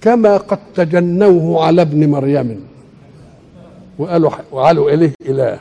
كما 0.00 0.36
قد 0.36 0.58
تجنوه 0.74 1.64
على 1.64 1.82
ابن 1.82 2.10
مريم. 2.10 2.66
وقالوا 3.98 4.30
وقالوا 4.50 4.90
إليه 4.90 5.12
إله. 5.22 5.58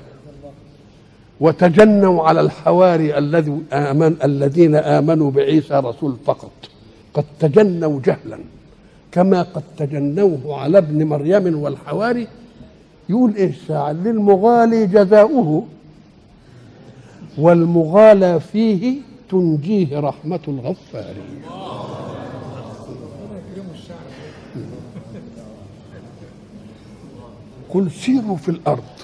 وتجنوا 1.39 2.23
على 2.23 2.41
الحواري 2.41 3.17
الذي 3.17 3.61
آمن 3.73 4.15
الذين 4.23 4.75
آمنوا 4.75 5.31
بعيسى 5.31 5.73
رسول 5.73 6.15
فقط. 6.25 6.51
قد 7.13 7.25
تجنوا 7.39 7.99
جهلا. 8.05 8.39
كما 9.11 9.41
قد 9.41 9.63
تجنوه 9.77 10.59
على 10.61 10.77
ابن 10.77 11.07
مريم 11.07 11.59
والحواري. 11.59 12.27
يقول 13.09 13.35
إيه 13.35 13.91
للمغالي 13.91 14.87
جزاؤه. 14.87 15.65
والمغالى 17.37 18.39
فيه 18.39 18.97
تنجيه 19.29 19.99
رحمة 19.99 20.39
الغفار 20.47 21.15
قل 27.69 27.91
سيروا 27.91 28.35
في 28.35 28.49
الأرض. 28.49 28.94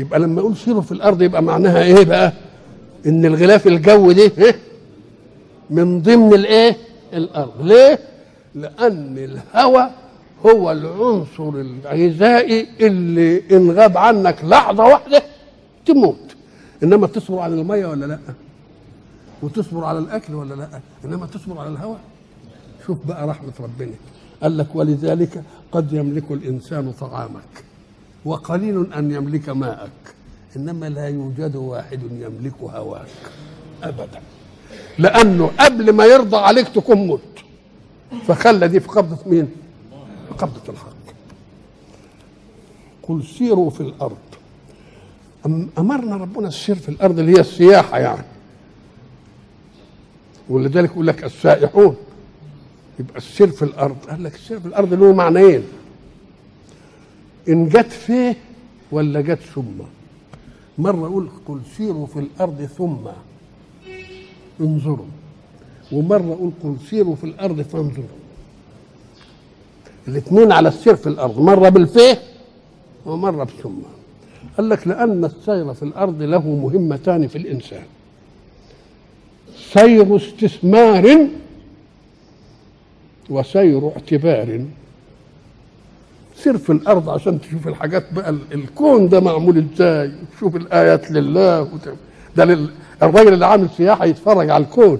يبقى 0.00 0.18
لما 0.20 0.40
أقول 0.40 0.56
سيروا 0.56 0.82
في 0.82 0.92
الأرض 0.92 1.22
يبقى 1.22 1.42
معناها 1.42 1.82
إيه 1.82 2.04
بقى؟ 2.04 2.32
إن 3.06 3.24
الغلاف 3.26 3.66
الجو 3.66 4.12
ده 4.12 4.22
إيه؟ 4.22 4.58
من 5.70 6.02
ضمن 6.02 6.34
الإيه؟ 6.34 6.76
الأرض. 7.12 7.52
ليه؟ 7.62 7.98
لأن 8.54 9.18
الهواء 9.18 9.94
هو 10.46 10.72
العنصر 10.72 11.48
الغذائي 11.48 12.66
اللي 12.80 13.42
إن 13.56 13.70
غاب 13.70 13.96
عنك 13.96 14.44
لحظة 14.44 14.84
واحدة 14.84 15.22
تموت. 15.86 16.36
إنما 16.82 17.06
تصبر 17.06 17.38
على 17.38 17.54
المية 17.54 17.86
ولا 17.86 18.06
لأ؟ 18.06 18.18
وتصبر 19.42 19.84
على 19.84 19.98
الأكل 19.98 20.34
ولا 20.34 20.54
لأ؟ 20.54 20.68
إنما 21.04 21.26
تصبر 21.26 21.58
على 21.58 21.68
الهواء 21.68 22.00
شوف 22.86 22.98
بقى 23.06 23.28
رحمة 23.28 23.52
ربنا. 23.60 23.94
قال 24.42 24.58
لك 24.58 24.66
ولذلك 24.74 25.42
قد 25.72 25.92
يملك 25.92 26.24
الإنسان 26.30 26.92
طعامك. 27.00 27.64
وقليل 28.24 28.92
أن 28.92 29.10
يملك 29.10 29.48
ماءك 29.48 29.90
إنما 30.56 30.88
لا 30.88 31.08
يوجد 31.08 31.56
واحد 31.56 32.00
يملك 32.02 32.54
هواك 32.62 33.06
ابدا. 33.82 34.20
لأنه 34.98 35.50
قبل 35.60 35.92
ما 35.92 36.04
يرضى 36.04 36.36
عليك 36.36 36.68
تكون 36.68 37.06
مت. 37.06 37.20
فخلى 38.26 38.68
دي 38.68 38.80
في 38.80 38.88
قبضة 38.88 39.18
مين؟ 39.26 39.48
في 40.28 40.34
قبضة 40.38 40.60
الحق. 40.72 40.88
قل 43.02 43.24
سيروا 43.38 43.70
في 43.70 43.80
الأرض. 43.80 44.16
أم- 45.46 45.78
أمرنا 45.78 46.16
ربنا 46.16 46.48
السير 46.48 46.74
في 46.76 46.88
الأرض 46.88 47.18
اللي 47.18 47.32
هي 47.36 47.40
السياحة 47.40 47.98
يعني. 47.98 48.24
ولذلك 50.48 50.90
يقول 50.90 51.06
لك 51.06 51.24
السائحون. 51.24 51.96
يبقى 53.00 53.16
السير 53.16 53.48
في 53.48 53.62
الأرض. 53.62 53.96
قال 54.10 54.24
لك 54.24 54.34
السير 54.34 54.60
في 54.60 54.66
الأرض 54.66 54.94
له 54.94 55.12
معنيين. 55.12 55.62
إن 57.48 57.68
جت 57.68 57.92
فيه 57.92 58.36
ولا 58.92 59.20
جت 59.20 59.40
ثم؟ 59.54 59.82
مرة 60.78 61.06
أقول 61.06 61.28
قل 61.48 61.60
سيروا 61.76 62.06
في 62.06 62.18
الأرض 62.18 62.68
ثم. 62.78 62.96
انظروا. 64.60 65.06
ومرة 65.92 66.32
أقول 66.32 66.52
قل 66.62 66.76
سيروا 66.90 67.16
في 67.16 67.24
الأرض 67.24 67.62
فانظروا. 67.62 68.18
الاثنين 70.08 70.52
على 70.52 70.68
السير 70.68 70.96
في 70.96 71.06
الأرض 71.06 71.40
مرة 71.40 71.68
بالفيه 71.68 72.22
ومرة 73.06 73.44
بثم. 73.44 73.70
قال 74.56 74.68
لك 74.68 74.88
لأن 74.88 75.24
السير 75.24 75.74
في 75.74 75.82
الأرض 75.82 76.22
له 76.22 76.48
مهمتان 76.48 77.28
في 77.28 77.38
الإنسان. 77.38 77.84
سير 79.72 80.16
استثمار 80.16 81.28
وسير 83.30 83.88
اعتبار. 83.88 84.64
سير 86.42 86.58
في 86.58 86.72
الأرض 86.72 87.08
عشان 87.10 87.40
تشوف 87.40 87.68
الحاجات 87.68 88.12
بقى 88.12 88.30
ال- 88.30 88.52
الكون 88.54 89.08
ده 89.08 89.20
معمول 89.20 89.58
إزاي 89.74 90.12
تشوف 90.36 90.56
الآيات 90.56 91.10
لله. 91.10 91.68
ده 92.36 92.44
لل... 92.44 92.68
الراجل 93.02 93.32
اللي 93.32 93.46
عامل 93.46 93.68
سياحة 93.76 94.04
يتفرج 94.04 94.50
على 94.50 94.64
الكون. 94.64 94.98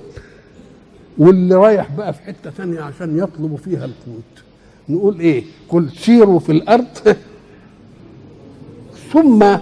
واللي 1.18 1.55
رايح 1.55 1.92
بقى 1.96 2.12
في 2.12 2.22
حتة 2.22 2.51
ثانية 2.51 2.81
عشان 2.81 3.18
يطلب 3.18 3.57
فيها 3.57 3.85
القوت. 3.85 4.44
نقول 4.88 5.20
إيه؟ 5.20 5.44
قل 5.68 5.90
سيروا 5.90 6.38
في 6.38 6.53
الأرض. 6.53 7.16
ثم 9.12 9.57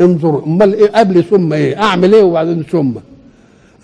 انظروا. 0.00 0.44
أمال 0.46 0.74
إيه؟ 0.74 0.90
قبل 0.90 1.24
ثم 1.24 1.52
إيه؟ 1.52 1.82
أعمل 1.82 2.14
إيه 2.14 2.22
وبعدين 2.22 2.62
ثم؟ 2.62 2.92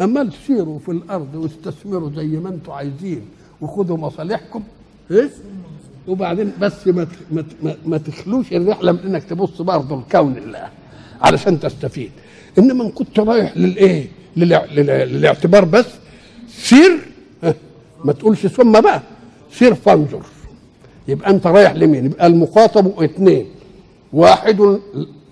اما 0.00 0.30
سيروا 0.46 0.78
في 0.78 0.90
الأرض 0.90 1.34
واستثمروا 1.34 2.10
زي 2.16 2.26
ما 2.26 2.48
أنتم 2.48 2.72
عايزين 2.72 3.20
وخذوا 3.60 3.96
مصالحكم. 3.96 4.62
إيه؟ 5.10 5.30
وبعدين 6.08 6.52
بس 6.60 6.86
ما 6.86 7.06
ما 7.86 7.98
تخلوش 7.98 8.52
الرحلة 8.52 8.92
من 8.92 8.98
إنك 8.98 9.22
تبص 9.24 9.62
برضه 9.62 10.00
لكون 10.00 10.36
الله 10.38 10.68
علشان 11.22 11.60
تستفيد. 11.60 12.10
إنما 12.58 12.84
إن 12.84 12.90
كنت 12.90 13.18
رايح 13.20 13.56
للإيه؟ 13.56 14.06
للاعتبار 14.36 15.64
بس 15.64 15.86
سير 16.48 16.98
ما 18.04 18.12
تقولش 18.12 18.46
ثم 18.46 18.80
بقى 18.80 19.02
سير 19.52 19.74
فانظر. 19.74 20.22
يبقى 21.08 21.30
أنت 21.30 21.46
رايح 21.46 21.72
لمين؟ 21.72 22.04
يبقى 22.06 22.26
المخاطب 22.26 23.02
اثنين 23.02 23.46
واحد 24.12 24.78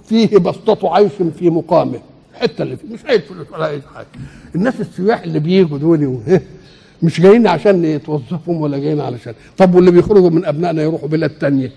فيه 0.08 0.38
بسطة 0.38 0.94
عيش 0.94 1.12
في 1.38 1.50
مقامه. 1.50 2.00
الحتة 2.34 2.62
اللي 2.62 2.76
فيه 2.76 2.88
مش 2.88 3.04
عايز 3.04 3.20
فلوس 3.20 3.46
ولا 3.52 3.64
عايز 3.64 3.82
حاجة. 3.94 4.06
الناس 4.54 4.80
السياح 4.80 5.22
اللي 5.22 5.38
بيجوا 5.38 5.78
دول 5.78 6.20
مش 7.02 7.20
جايين 7.20 7.46
عشان 7.46 7.84
يتوظفهم 7.84 8.60
ولا 8.60 8.78
جايين 8.78 9.00
علشان. 9.00 9.34
طب 9.58 9.74
واللي 9.74 9.90
بيخرجوا 9.90 10.30
من 10.30 10.44
أبنائنا 10.44 10.82
يروحوا 10.82 11.08
بلاد 11.08 11.30
تانية؟ 11.30 11.72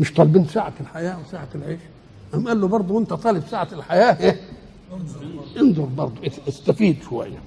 مش 0.00 0.12
طالبين 0.14 0.46
سعة 0.46 0.72
الحياة 0.80 1.16
وسعة 1.28 1.48
العيش؟ 1.54 1.78
قام 2.32 2.48
قال 2.48 2.60
له 2.60 2.68
برضه 2.68 2.94
وأنت 2.94 3.12
طالب 3.12 3.42
سعة 3.50 3.68
الحياة 3.72 4.16
إيه؟ 4.20 4.36
انظر 5.60 5.84
برضه 5.84 6.14
استفيد 6.48 6.96
شوية. 7.08 7.38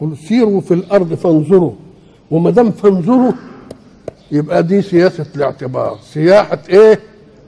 قل 0.00 0.16
سيروا 0.16 0.60
في 0.60 0.74
الأرض 0.74 1.14
فانظروا 1.14 1.72
وما 2.30 2.50
دام 2.50 2.70
فانظروا 2.70 3.32
يبقى 4.32 4.62
دي 4.62 4.82
سياسة 4.82 5.26
الاعتبار. 5.36 5.98
سياحة 6.12 6.58
إيه؟ 6.68 7.00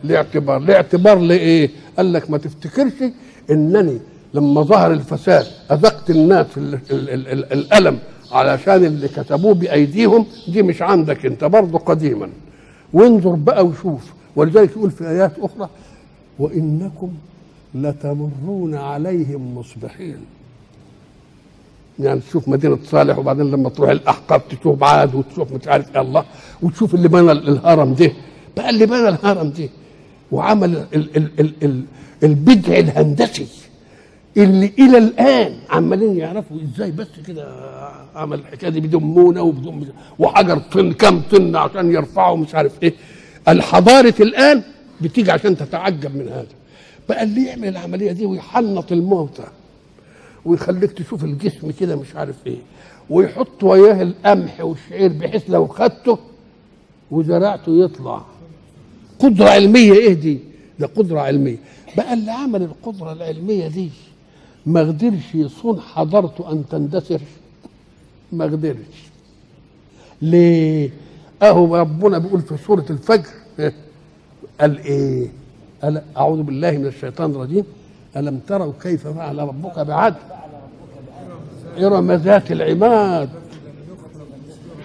الاعتبار. 0.04 0.56
الاعتبار 0.56 1.18
لإيه؟ 1.18 1.70
قال 1.96 2.12
لك 2.12 2.30
ما 2.30 2.38
تفتكرش 2.38 2.92
إنني 3.50 3.98
لما 4.34 4.62
ظهر 4.62 4.92
الفساد 4.92 5.46
أذقت 5.72 6.10
الناس 6.10 6.46
ال 6.56 6.74
ال 6.74 7.10
ال 7.10 7.28
ال 7.28 7.52
الألم 7.52 7.98
علشان 8.32 8.84
اللي 8.84 9.08
كتبوه 9.08 9.54
بأيديهم 9.54 10.26
دي 10.48 10.62
مش 10.62 10.82
عندك 10.82 11.26
أنت 11.26 11.44
برضه 11.44 11.78
قديما. 11.78 12.28
وانظر 12.92 13.30
بقى 13.34 13.66
وشوف. 13.66 14.12
ولذلك 14.36 14.70
يقول 14.70 14.90
في 14.90 15.08
آيات 15.08 15.32
أخرى 15.38 15.68
وإنكم 16.38 17.10
لتمرون 17.74 18.74
عليهم 18.74 19.58
مصبحين. 19.58 20.16
يعني 21.98 22.20
تشوف 22.20 22.48
مدينة 22.48 22.78
صالح 22.84 23.18
وبعدين 23.18 23.50
لما 23.50 23.68
تروح 23.68 23.90
الأحقاف 23.90 24.42
تشوف 24.50 24.82
عاد 24.82 25.14
وتشوف 25.14 25.52
مش 25.52 25.68
عارف 25.68 25.94
إيه 25.96 26.00
الله 26.02 26.24
وتشوف 26.62 26.94
اللي 26.94 27.08
بنى 27.08 27.32
الهرم 27.32 27.94
ده. 27.94 28.12
بقى 28.56 28.70
اللي 28.70 28.86
بنى 28.86 29.08
الهرم 29.08 29.50
ده 29.58 29.68
وعمل 30.32 30.74
ال 30.94 31.16
ال 31.16 31.30
ال 31.40 31.52
ال 31.62 31.82
البدع 32.22 32.78
الهندسي. 32.78 33.46
اللي 34.36 34.72
إلى 34.78 34.98
الآن 34.98 35.56
عمالين 35.70 36.16
يعرفوا 36.18 36.56
إزاي 36.62 36.90
بس 36.90 37.06
كده 37.26 37.48
عمل 38.14 38.38
الحكاية 38.38 38.70
دي 38.70 38.80
بدون 38.80 39.02
مونة 39.02 39.42
وبدون 39.42 39.88
وحجر 40.18 40.58
طن 40.58 40.92
كام 40.92 41.20
طن 41.30 41.56
عشان 41.56 41.92
يرفعوا 41.92 42.36
مش 42.36 42.54
عارف 42.54 42.72
إيه. 42.82 42.94
الحضارة 43.48 44.14
الآن 44.20 44.62
بتيجي 45.00 45.30
عشان 45.30 45.56
تتعجب 45.56 46.16
من 46.16 46.28
هذا. 46.28 46.46
بقى 47.08 47.22
اللي 47.22 47.46
يعمل 47.46 47.68
العملية 47.68 48.12
دي 48.12 48.26
ويحنط 48.26 48.92
الموتى 48.92 49.44
ويخليك 50.44 50.92
تشوف 50.92 51.24
الجسم 51.24 51.70
كده 51.70 51.96
مش 51.96 52.16
عارف 52.16 52.36
إيه. 52.46 52.58
ويحط 53.10 53.64
وياه 53.64 54.02
القمح 54.02 54.60
والشعير 54.60 55.12
بحيث 55.12 55.42
لو 55.48 55.66
خدته 55.66 56.18
وزرعته 57.10 57.72
يطلع. 57.84 58.22
قدرة 59.18 59.48
علمية 59.48 59.92
إيه 59.92 60.12
دي؟ 60.14 60.38
ده 60.78 60.86
قدرة 60.86 61.20
علمية. 61.20 61.56
بقى 61.96 62.14
اللي 62.14 62.30
عمل 62.30 62.62
القدرة 62.62 63.12
العلمية 63.12 63.68
دي 63.68 63.90
ما 64.66 64.80
قدرش 64.80 65.34
يصون 65.34 65.80
حضارته 65.80 66.52
أن 66.52 66.64
تندثر. 66.70 67.20
ما 68.32 68.44
قدرش. 68.44 68.98
ليه؟ 70.22 70.90
أهو 71.42 71.76
ربنا 71.76 72.18
بيقول 72.18 72.40
في 72.40 72.56
سورة 72.66 72.86
الفجر. 72.90 73.30
قال 74.60 74.78
إيه؟ 74.78 75.28
قال 75.82 76.02
أعوذ 76.16 76.42
بالله 76.42 76.70
من 76.70 76.86
الشيطان 76.86 77.30
الرجيم. 77.30 77.64
ألم 78.16 78.38
تروا 78.48 78.72
كيف 78.82 79.08
فعل 79.08 79.38
ربك 79.38 79.78
بعد؟ 79.78 80.14
إرم 81.78 82.12
ذات 82.12 82.52
العماد. 82.52 83.28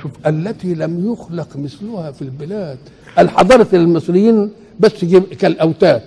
شوف 0.02 0.12
التي 0.28 0.76
لم 0.76 1.12
يخلق 1.12 1.58
مثلها 1.58 2.12
في 2.12 2.22
البلاد. 2.22 2.78
الحضارة 3.20 3.68
المصريين 3.74 4.52
بس 4.80 5.06
كالأوتاد. 5.40 6.02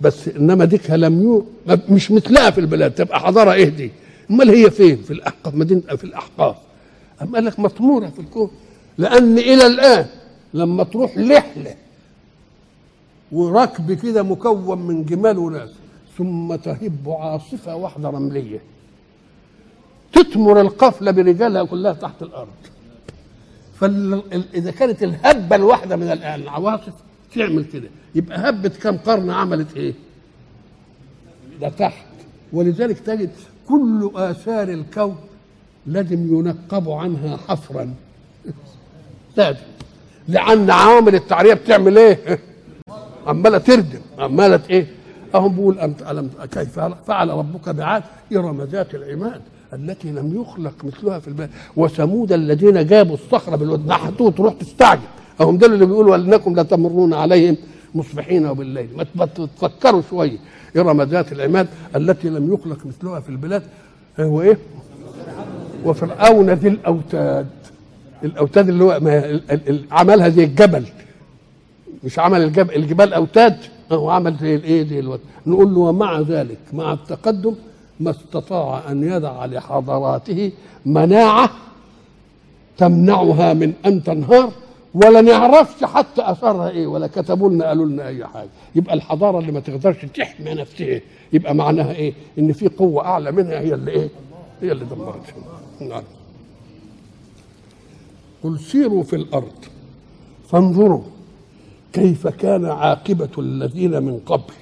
بس 0.00 0.28
إنما 0.28 0.64
ديك 0.64 0.90
لم 0.90 1.22
يو 1.22 1.46
مش 1.88 2.10
مثلها 2.10 2.50
في 2.50 2.60
البلاد 2.60 2.90
تبقى 2.94 3.20
حضارة 3.20 3.52
إيه 3.52 3.68
دي 3.68 3.90
أمال 4.30 4.50
هي 4.50 4.70
فين؟ 4.70 4.96
في 4.96 5.10
الأحقاف 5.12 5.54
مدينة 5.54 5.80
في 5.80 6.04
الأحقاف. 6.04 6.56
أم 7.22 7.34
قال 7.34 7.44
لك 7.44 7.58
مطمورة 7.60 8.06
في 8.06 8.18
الكون. 8.18 8.50
لأن 8.98 9.38
إلى 9.38 9.66
الآن 9.66 10.06
لما 10.54 10.84
تروح 10.84 11.18
لحلة 11.18 11.74
وركب 13.32 13.92
كده 13.92 14.22
مكون 14.22 14.78
من 14.78 15.04
جمال 15.04 15.38
وناس 15.38 15.70
ثم 16.18 16.54
تهب 16.54 17.16
عاصفة 17.20 17.76
واحدة 17.76 18.10
رملية 18.10 18.60
تتمر 20.12 20.60
القفلة 20.60 21.10
برجالها 21.10 21.64
كلها 21.64 21.92
تحت 21.92 22.22
الأرض. 22.22 22.48
فإذا 23.80 24.70
كانت 24.70 25.02
الهبة 25.02 25.56
الواحدة 25.56 25.96
من 25.96 26.10
العواصف 26.10 26.92
تعمل 27.34 27.64
كده. 27.64 27.88
يبقى 28.14 28.48
هبة 28.48 28.68
كم 28.68 28.96
قرن 28.96 29.30
عملت 29.30 29.76
إيه؟ 29.76 29.94
ده 31.60 31.68
تحت. 31.68 32.06
ولذلك 32.52 32.98
تجد 32.98 33.30
كل 33.68 34.10
آثار 34.14 34.68
الكون 34.68 35.16
لازم 35.86 36.38
ينقب 36.38 36.90
عنها 36.90 37.36
حفرا. 37.36 37.94
لازم 39.36 39.58
لأن 40.28 40.70
عوامل 40.70 41.14
التعرية 41.14 41.54
بتعمل 41.54 41.98
إيه؟ 41.98 42.38
عمالة 43.26 43.58
تردم. 43.58 44.00
عمالة 44.18 44.60
إيه؟ 44.70 44.86
أهم 45.34 45.52
بيقول 45.52 45.78
ألم 46.10 46.30
كيف 46.52 46.80
فعل 46.80 47.28
ربك 47.30 47.68
بعاد؟ 47.68 48.02
ارم 48.36 48.62
ذات 48.62 48.94
العماد 48.94 49.42
التي 49.72 50.08
لم 50.12 50.40
يخلق 50.40 50.84
مثلها 50.84 51.18
في 51.18 51.28
البلاد 51.28 51.50
وثمود 51.76 52.32
الذين 52.32 52.86
جابوا 52.86 53.14
الصخرة 53.14 53.56
بالود 53.56 53.86
نحتوه 53.86 54.30
تروح 54.30 54.54
تستعجب 54.54 55.00
اهم 55.40 55.56
دول 55.58 55.74
اللي 55.74 55.86
بيقولوا 55.86 56.16
أنكم 56.16 56.60
لتمرون 56.60 57.14
عليهم 57.14 57.56
مصبحين 57.94 58.46
وبالليل 58.46 58.88
ما 59.14 59.24
تفكروا 59.26 60.02
شوية 60.10 60.38
ارم 60.76 61.02
ذات 61.02 61.32
العماد 61.32 61.68
التي 61.96 62.28
لم 62.28 62.52
يخلق 62.54 62.86
مثلها 62.86 63.20
في 63.20 63.28
البلاد؟ 63.28 63.62
هو 64.20 64.42
إيه؟ 64.42 64.58
وفرعون 65.84 66.50
ذي 66.50 66.68
الأوتاد. 66.68 67.46
الأوتاد 68.24 68.68
اللي 68.68 68.84
هو 68.84 69.00
عملها 69.90 70.28
زي 70.28 70.44
الجبل. 70.44 70.84
مش 72.04 72.18
عمل 72.18 72.42
الجبل 72.42 72.74
الجبال 72.74 73.12
أوتاد 73.14 73.56
هو 73.92 74.10
عمل 74.10 74.36
زي 74.40 74.54
الايه 74.54 74.86
زي 74.86 74.98
الوتد 74.98 75.22
نقول 75.46 75.74
له 75.74 75.80
ومع 75.80 76.20
ذلك 76.20 76.58
مع 76.72 76.92
التقدم 76.92 77.54
ما 78.00 78.10
استطاع 78.10 78.82
أن 78.90 79.02
يدع 79.02 79.44
لحضاراته 79.46 80.52
مناعة 80.86 81.50
تمنعها 82.78 83.54
من 83.54 83.72
أن 83.86 84.02
تنهار 84.02 84.52
ولا 85.04 85.20
نعرفش 85.20 85.84
حتى 85.84 86.30
أثرها 86.30 86.70
إيه 86.70 86.86
ولا 86.86 87.06
كتبوا 87.06 87.50
لنا 87.50 87.64
قالوا 87.68 87.86
لنا 87.86 88.08
أي 88.08 88.26
حاجة. 88.26 88.48
يبقى 88.74 88.94
الحضارة 88.94 89.38
اللي 89.38 89.52
ما 89.52 89.60
تقدرش 89.60 90.04
تحمي 90.04 90.54
نفسها 90.54 91.00
يبقى 91.32 91.54
معناها 91.54 91.92
إيه؟ 91.92 92.12
إن 92.38 92.52
في 92.52 92.68
قوة 92.68 93.04
أعلى 93.04 93.32
منها 93.32 93.60
هي 93.60 93.74
اللي 93.74 93.90
إيه؟ 93.90 94.08
هي 94.62 94.72
اللي 94.72 94.84
دمرتها 94.84 95.34
نعم. 95.80 96.02
قل 98.42 98.58
سيروا 98.60 99.02
في 99.02 99.16
الأرض 99.16 99.64
فانظروا 100.48 101.02
كيف 101.92 102.26
كان 102.28 102.64
عاقبة 102.64 103.28
الذين 103.38 104.02
من 104.02 104.20
قبل. 104.26 104.54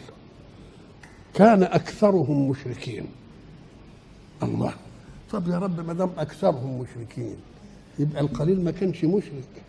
كان 1.34 1.62
أكثرهم 1.62 2.48
مشركين. 2.48 3.06
الله. 4.42 4.72
طب 5.32 5.48
يا 5.48 5.58
رب 5.58 5.86
ما 5.86 5.92
دام 5.92 6.10
أكثرهم 6.18 6.78
مشركين 6.80 7.36
يبقى 7.98 8.20
القليل 8.20 8.64
ما 8.64 8.70
كانش 8.70 9.04
مشرك. 9.04 9.62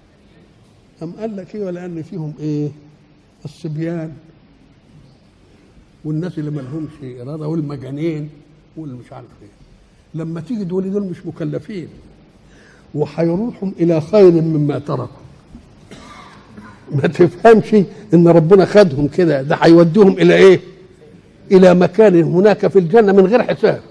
أم 1.04 1.12
قال 1.20 1.36
لك 1.38 1.56
إيه 1.56 1.64
ولأن 1.66 2.02
فيهم 2.04 2.34
إيه؟ 2.40 2.70
الصبيان 3.46 4.12
والناس 6.06 6.40
اللي 6.40 6.52
ما 6.52 6.62
لهمش 6.62 7.22
إرادة 7.22 7.48
والمجانين 7.48 8.30
واللي 8.78 8.96
مش 8.96 9.14
عارف 9.14 9.26
إيه. 9.42 9.48
لما 10.22 10.42
تيجي 10.42 10.64
دول 10.64 10.92
دول 10.92 11.04
مش 11.04 11.26
مكلفين 11.26 11.88
وهيروحوا 12.94 13.70
إلى 13.80 14.02
خير 14.02 14.32
مما 14.32 14.80
تركوا. 14.80 15.08
ما 16.92 17.08
تفهمش 17.08 17.76
إن 18.14 18.28
ربنا 18.28 18.66
خدهم 18.66 19.08
كده 19.08 19.42
ده 19.42 19.56
هيوديهم 19.56 20.12
إلى 20.12 20.36
إيه؟ 20.36 20.60
إلى 21.52 21.74
مكان 21.74 22.24
هناك 22.24 22.68
في 22.68 22.80
الجنة 22.80 23.12
من 23.14 23.26
غير 23.26 23.44
حساب. 23.44 23.82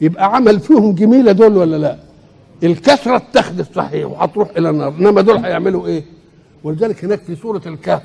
يبقى 0.00 0.34
عمل 0.36 0.60
فيهم 0.60 0.92
جميلة 0.94 1.32
دول 1.32 1.56
ولا 1.56 1.76
لا؟ 1.76 1.98
الكثره 2.62 3.16
اتخذ 3.16 3.58
الصحيح 3.58 4.06
وهتروح 4.06 4.48
إلى 4.56 4.70
النار 4.70 4.88
إنما 4.88 5.20
دول 5.20 5.36
هيعملوا 5.44 5.86
إيه؟ 5.86 6.04
ولذلك 6.64 7.04
هناك 7.04 7.18
في 7.20 7.36
سورة 7.36 7.62
الكهف 7.66 8.02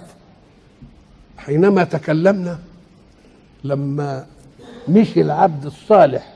حينما 1.37 1.83
تكلمنا 1.83 2.59
لما 3.63 4.25
مشي 4.89 5.21
العبد 5.21 5.65
الصالح 5.65 6.33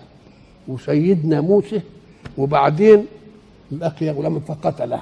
وسيدنا 0.68 1.42
موسى 1.42 1.82
وبعدين 2.38 3.06
لقي 3.72 4.10
غلاما 4.10 4.40
فقتله. 4.40 5.02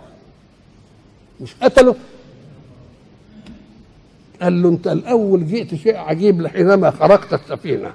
مش 1.42 1.56
قتله؟ 1.62 1.96
قال 4.42 4.62
له 4.62 4.70
أنت 4.70 4.88
الأول 4.88 5.48
جئت 5.48 5.76
شيء 5.76 5.96
عجيب 5.98 6.48
حينما 6.48 6.92
خرقت 6.92 7.34
السفينة 7.34 7.94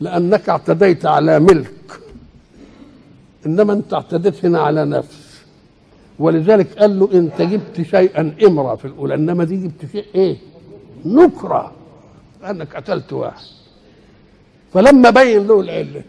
لأنك 0.00 0.48
اعتديت 0.48 1.06
على 1.06 1.40
ملك. 1.40 1.72
إنما 3.46 3.72
أنت 3.72 3.94
اعتديت 3.94 4.44
هنا 4.44 4.60
على 4.60 4.84
نفس. 4.84 5.42
ولذلك 6.18 6.78
قال 6.78 6.98
له 6.98 7.08
انت 7.12 7.42
جبت 7.42 7.82
شيئا 7.82 8.34
امرا 8.46 8.76
في 8.76 8.84
الأولى. 8.84 9.14
إنما 9.14 9.44
دي 9.44 9.56
جبت 9.56 9.92
شيء 9.92 10.04
إيه؟ 10.14 10.36
نكرة. 11.04 11.72
انك 12.50 12.76
قتلت 12.76 13.12
واحد. 13.12 13.44
فلما 14.72 15.10
بين 15.10 15.46
له 15.46 15.60
العلة 15.60 16.02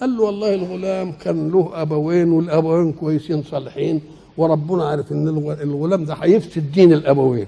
قال 0.00 0.16
له 0.16 0.22
والله 0.22 0.54
الغلام 0.54 1.12
كان 1.12 1.50
له 1.50 1.70
أبوين 1.82 2.28
والأبوين 2.32 2.92
كويسين 2.92 3.42
صالحين 3.42 4.00
وربنا 4.36 4.84
عارف 4.88 5.12
إن 5.12 5.28
الغ- 5.28 5.62
الغلام 5.62 6.04
ده 6.04 6.14
هيفسد 6.14 6.72
دين 6.72 6.92
الأبوين. 6.92 7.46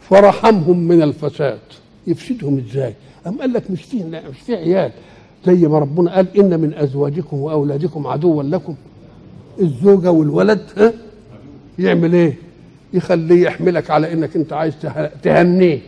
فرحمهم 0.00 0.78
من 0.78 1.02
الفساد. 1.02 1.58
يفسدهم 2.06 2.58
إزاي؟ 2.70 2.94
أم 3.26 3.40
قال 3.40 3.52
لك 3.52 3.70
مش 3.70 3.82
فيه 3.82 4.04
مش 4.04 4.40
فيه 4.46 4.56
عيال. 4.56 4.92
زي 5.46 5.68
ما 5.68 5.78
ربنا 5.78 6.14
قال 6.14 6.36
إن 6.38 6.60
من 6.60 6.74
أزواجكم 6.74 7.36
وأولادكم 7.38 8.06
عدوا 8.06 8.42
لكم. 8.42 8.74
الزوجه 9.60 10.10
والولد 10.10 10.62
ها؟ 10.76 10.92
يعمل 11.78 12.12
إيه؟ 12.14 12.34
يخليه 12.92 13.42
يحملك 13.46 13.90
على 13.90 14.12
إنك 14.12 14.36
أنت 14.36 14.52
عايز 14.52 14.74
ته- 14.82 15.06
تهنيه. 15.06 15.78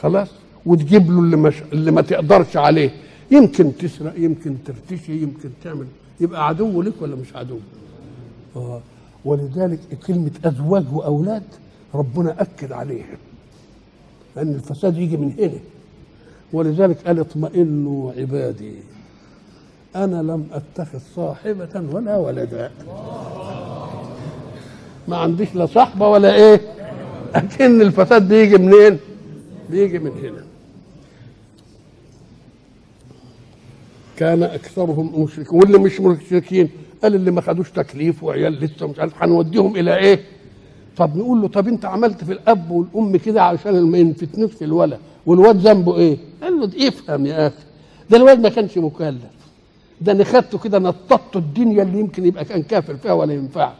خلاص؟ 0.00 0.28
وتجيب 0.66 1.10
له 1.10 1.18
اللي 1.20 1.36
مش 1.36 1.54
اللي 1.72 1.90
ما 1.90 2.00
تقدرش 2.02 2.56
عليه. 2.56 2.90
يمكن 3.30 3.72
تسرق 3.76 4.12
يمكن 4.18 4.56
ترتشي 4.66 5.22
يمكن 5.22 5.50
تعمل. 5.64 5.86
يبقى 6.20 6.48
عدو 6.48 6.82
لك 6.82 6.92
ولا 7.00 7.16
مش 7.16 7.36
عدو؟ 7.36 7.58
آه. 8.56 8.80
ولذلك 9.24 9.78
كلمة 10.06 10.30
أزواج 10.44 10.84
وأولاد 10.92 11.42
ربنا 11.94 12.42
أكد 12.42 12.72
عليها. 12.72 13.16
لأن 14.36 14.54
الفساد 14.54 14.98
يجي 14.98 15.16
من 15.16 15.32
هنا. 15.38 15.58
ولذلك 16.54 16.96
قال 17.06 17.20
اطمئنوا 17.20 18.12
عبادي 18.12 18.74
أنا 19.96 20.22
لم 20.22 20.46
أتخذ 20.52 20.98
صاحبة 21.16 21.68
ولا 21.92 22.16
ولدا. 22.16 22.70
ما 25.08 25.16
عنديش 25.16 25.54
لا 25.54 25.66
صاحبة 25.66 26.08
ولا 26.08 26.34
إيه؟ 26.34 26.60
لكن 27.36 27.80
الفساد 27.82 28.28
بيجي 28.28 28.58
منين؟ 28.58 28.98
بيجي 29.70 29.98
من 29.98 30.10
هنا. 30.10 30.44
كان 34.16 34.42
أكثرهم 34.42 35.22
مشركين 35.22 35.58
واللي 35.58 35.78
مش 35.78 36.00
مشركين 36.00 36.68
قال 37.02 37.14
اللي 37.14 37.30
ما 37.30 37.40
خدوش 37.40 37.70
تكليف 37.70 38.22
وعيال 38.24 38.52
لسه 38.52 38.86
مش 38.86 38.98
عارف 38.98 39.22
هنوديهم 39.22 39.76
إلى 39.76 39.96
إيه؟ 39.96 40.20
طب 40.96 41.16
نقول 41.16 41.42
له 41.42 41.48
طب 41.48 41.68
أنت 41.68 41.84
عملت 41.84 42.24
في 42.24 42.32
الأب 42.32 42.70
والأم 42.70 43.16
كده 43.16 43.42
علشان 43.42 43.82
ما 43.90 43.98
ينفتنوش 43.98 44.52
في 44.52 44.64
الولد. 44.64 44.98
والواد 45.26 45.56
ذنبه 45.56 45.96
إيه؟ 45.96 46.16
قال 46.42 46.60
له 46.60 46.88
افهم 46.88 47.26
يا 47.26 47.46
أخي 47.46 47.56
ده 48.10 48.16
الواد 48.16 48.40
ما 48.40 48.48
كانش 48.48 48.78
مكلف 48.78 49.22
ده 50.00 50.12
أنا 50.12 50.24
خدته 50.24 50.58
كده 50.58 50.78
نططته 50.78 51.38
الدنيا 51.38 51.82
اللي 51.82 51.98
يمكن 52.00 52.26
يبقى 52.26 52.44
كان 52.44 52.62
كافر 52.62 52.96
فيها 52.96 53.12
ولا 53.12 53.34
ينفع 53.34 53.72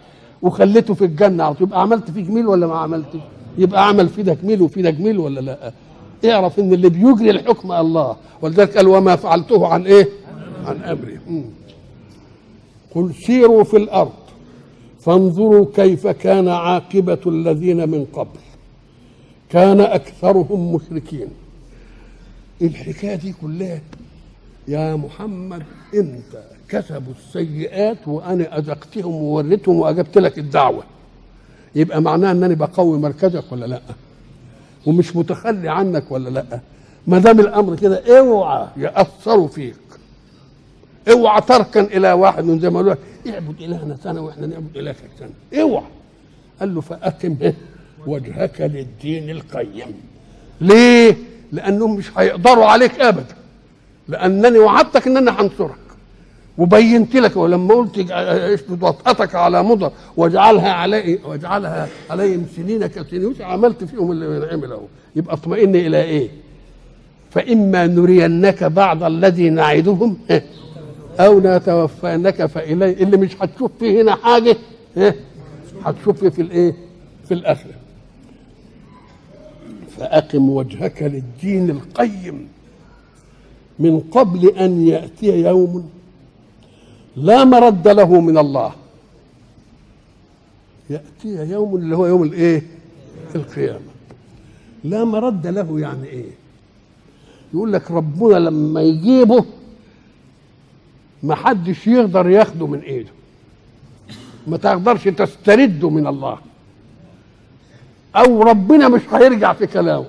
وخليته 0.43 0.95
في 0.95 1.05
الجنة 1.05 1.45
على 1.45 1.55
طول 1.55 1.67
يبقى 1.69 1.81
عملت 1.83 2.11
فيه 2.11 2.21
جميل 2.23 2.47
ولا 2.47 2.67
ما 2.67 2.75
عملتش؟ 2.77 3.19
يبقى 3.59 3.89
عمل 3.89 4.09
في 4.09 4.23
ده 4.23 4.35
جميل 4.43 4.63
وفي 4.63 4.83
ده 4.83 4.91
جميل 4.91 5.19
ولا 5.19 5.41
لا؟ 5.41 5.73
اعرف 6.33 6.59
إن 6.59 6.73
اللي 6.73 6.89
بيجري 6.89 7.31
الحكم 7.31 7.73
الله 7.73 8.17
ولذلك 8.43 8.77
قال 8.77 8.89
وما 8.89 9.17
فعلته 9.17 9.67
عن 9.67 9.87
إيه؟ 9.87 10.09
عن 10.67 10.83
أمري. 10.83 11.19
قل 12.95 13.15
سيروا 13.27 13.65
في 13.65 13.77
الأرض 13.77 14.13
فانظروا 15.01 15.67
كيف 15.75 16.07
كان 16.07 16.49
عاقبة 16.49 17.19
الذين 17.27 17.89
من 17.91 18.05
قبل 18.13 18.39
كان 19.55 19.81
أكثرهم 19.81 20.75
مشركين. 20.75 21.29
الحكاية 22.63 23.15
دي 23.15 23.35
كلها 23.43 23.81
يا 24.69 24.97
محمد 24.97 25.63
انت 25.95 26.43
كسبوا 26.69 27.13
السيئات 27.13 28.09
وأنا 28.09 28.59
اذقتهم 28.59 29.15
ووريتهم 29.15 29.77
وأجبت 29.77 30.19
لك 30.19 30.39
الدعوة؟ 30.39 30.83
يبقى 31.75 32.03
معناه 32.03 32.31
انني 32.31 32.55
بقوي 32.55 32.99
مركزك 32.99 33.45
ولا 33.53 33.67
لأ؟ 33.67 33.81
ومش 34.87 35.17
متخلي 35.17 35.69
عنك 35.69 36.05
ولا 36.11 36.31
لأ؟ 36.31 36.61
ما 37.07 37.19
دام 37.19 37.41
الأمر 37.41 37.77
كده 37.77 38.19
اوعى 38.19 38.69
يأثروا 38.77 39.49
فيك. 39.49 39.77
اوعى 41.11 41.41
تركن 41.41 41.85
إلى 41.85 42.13
واحد 42.13 42.45
من 42.45 42.61
زي 42.61 42.71
ما 42.71 42.77
قالوا 42.79 42.95
اعبد 43.29 43.61
إلهنا 43.61 43.97
سنة 44.05 44.21
وإحنا 44.21 44.47
نعبد 44.47 44.77
إلهك 44.77 44.97
سنة. 45.19 45.63
اوعى. 45.63 45.85
قال 46.61 46.75
له 46.75 46.83
إيه؟ 47.25 47.55
وجهك 48.07 48.61
للدين 48.61 49.31
القيم. 49.31 49.95
ليه؟ 50.61 51.17
لأنهم 51.53 51.97
مش 51.97 52.19
هيقدروا 52.19 52.65
عليك 52.67 53.01
ابدا. 53.01 53.35
لأنني 54.09 54.59
وعدتك 54.59 55.07
ان 55.07 55.17
أنا 55.17 55.41
هنصرك. 55.41 55.75
وبينت 56.59 57.15
لك 57.17 57.37
ولما 57.37 57.75
قلت 57.75 58.11
اشدد 58.11 58.83
وطأتك 58.83 59.35
على 59.35 59.63
مضر 59.63 59.93
واجعلها 60.17 60.73
علي 60.73 61.19
واجعلها 61.25 61.89
عليهم 62.11 62.47
سنين 62.57 62.87
كسنين 62.87 63.35
عملت 63.41 63.85
فيهم 63.85 64.11
اللي 64.13 64.49
عمل 64.53 64.73
اهو 64.73 64.83
يبقى 65.17 65.35
اطمئن 65.35 65.77
إلى 65.77 66.03
إيه؟ 66.03 66.29
فإما 67.31 67.87
نرينك 67.87 68.65
بعض 68.65 69.03
الذي 69.05 69.51
نعدهم 69.51 70.17
أو 71.21 71.41
نتوفينك 71.41 72.47
فإلي 72.47 72.93
اللي 72.93 73.17
مش 73.17 73.31
هتشوف 73.41 73.71
فيه 73.81 74.03
هنا 74.03 74.15
حاجة 74.15 74.57
هتشوف 75.85 76.21
فيه 76.21 76.29
في 76.29 76.43
الإيه؟ 76.43 76.75
في 77.29 77.35
الآخرة. 77.35 77.73
فأقم 79.97 80.51
وجهك 80.51 81.03
للدين 81.03 81.71
القيم. 81.71 82.49
من 83.79 84.01
قبل 84.01 84.49
أن 84.49 84.87
يأتي 84.87 85.43
يوم 85.43 85.91
لا 87.17 87.45
مرد 87.45 87.89
له 87.89 88.21
من 88.21 88.39
الله. 88.39 88.73
يأتي 90.91 91.53
يوم 91.53 91.77
اللي 91.77 91.97
هو 91.97 92.07
يوم 92.07 92.23
الإيه؟ 92.23 92.63
القيامة. 93.35 93.95
لا 94.85 95.05
مرد 95.05 95.47
له 95.47 95.81
يعني 95.81 96.07
إيه؟ 96.07 96.31
يقول 97.55 97.73
لك 97.73 97.91
ربنا 97.91 98.37
لما 98.37 98.83
يجيبه 98.83 99.45
ما 101.23 101.35
حدش 101.35 101.87
يقدر 101.87 102.29
ياخده 102.29 102.67
من 102.67 102.81
إيده. 102.81 103.11
ما 104.47 104.57
تقدرش 104.57 105.05
تسترده 105.05 105.91
من 105.91 106.07
الله. 106.07 106.39
أو 108.17 108.43
ربنا 108.43 108.89
مش 108.89 109.01
هيرجع 109.13 109.53
في 109.53 109.67
كلامه. 109.67 110.07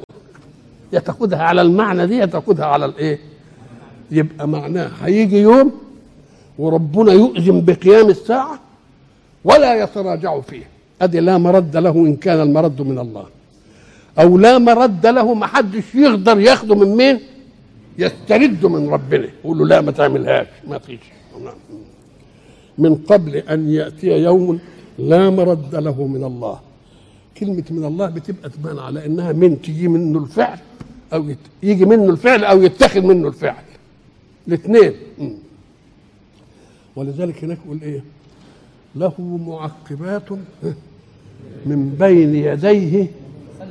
يا 0.94 1.00
تاخدها 1.00 1.44
على 1.44 1.62
المعنى 1.62 2.08
دي 2.08 2.18
يا 2.18 2.26
تاخدها 2.26 2.66
على 2.66 2.86
الإيه؟ 2.86 3.20
يبقى 4.12 4.48
معناه 4.48 4.92
هيجي 5.02 5.38
يوم 5.38 5.72
وربنا 6.58 7.14
يؤذن 7.14 7.62
بقيام 7.62 8.10
الساعة 8.10 8.60
ولا 9.44 9.84
يتراجع 9.84 10.42
فيه 10.42 10.64
أدي 11.02 11.20
لا 11.20 11.38
مرد 11.38 11.78
له 11.78 11.92
إن 11.92 12.16
كان 12.16 12.42
المرد 12.42 12.82
من 12.82 13.00
الله. 13.00 13.26
أو 14.20 14.38
لا 14.38 14.58
مرد 14.58 15.08
له 15.08 15.34
ما 15.34 15.48
حدش 15.48 15.96
يقدر 15.96 16.40
ياخده 16.40 16.76
من 16.76 16.96
مين؟ 16.96 17.20
يسترد 17.98 18.66
من 18.66 18.90
ربنا. 18.90 19.28
يقول 19.44 19.58
له 19.58 19.66
لا 19.66 19.82
ما 19.82 19.92
تعملهاش 19.92 20.48
ما 20.68 20.78
فيش. 20.78 21.00
من 22.78 22.96
قبل 22.96 23.36
أن 23.36 23.70
يأتي 23.70 24.08
يوم 24.08 24.60
لا 25.00 25.30
مرد 25.30 25.76
له 25.76 26.08
من 26.08 26.24
الله. 26.24 26.60
كلمة 27.38 27.64
من 27.70 27.86
الله 27.86 28.10
بتبقى 28.10 28.50
تبان 28.50 28.80
على 28.80 29.06
إنها 29.06 29.32
من 29.32 29.62
تجي 29.62 29.88
منه 29.88 30.20
الفعل 30.20 30.60
أو 31.14 31.30
يت... 31.30 31.38
يجي 31.64 31.86
منه 31.86 32.10
الفعل 32.10 32.44
أو 32.44 32.64
يتخذ 32.64 33.02
منه 33.02 33.28
الفعل. 33.28 33.64
الاثنين. 34.48 34.94
ولذلك 36.96 37.44
هناك 37.44 37.58
يقول 37.66 37.82
إيه؟ 37.82 38.04
له 38.96 39.22
معقبات 39.48 40.32
من 41.66 41.96
بين 42.00 42.36
يديه 42.36 43.08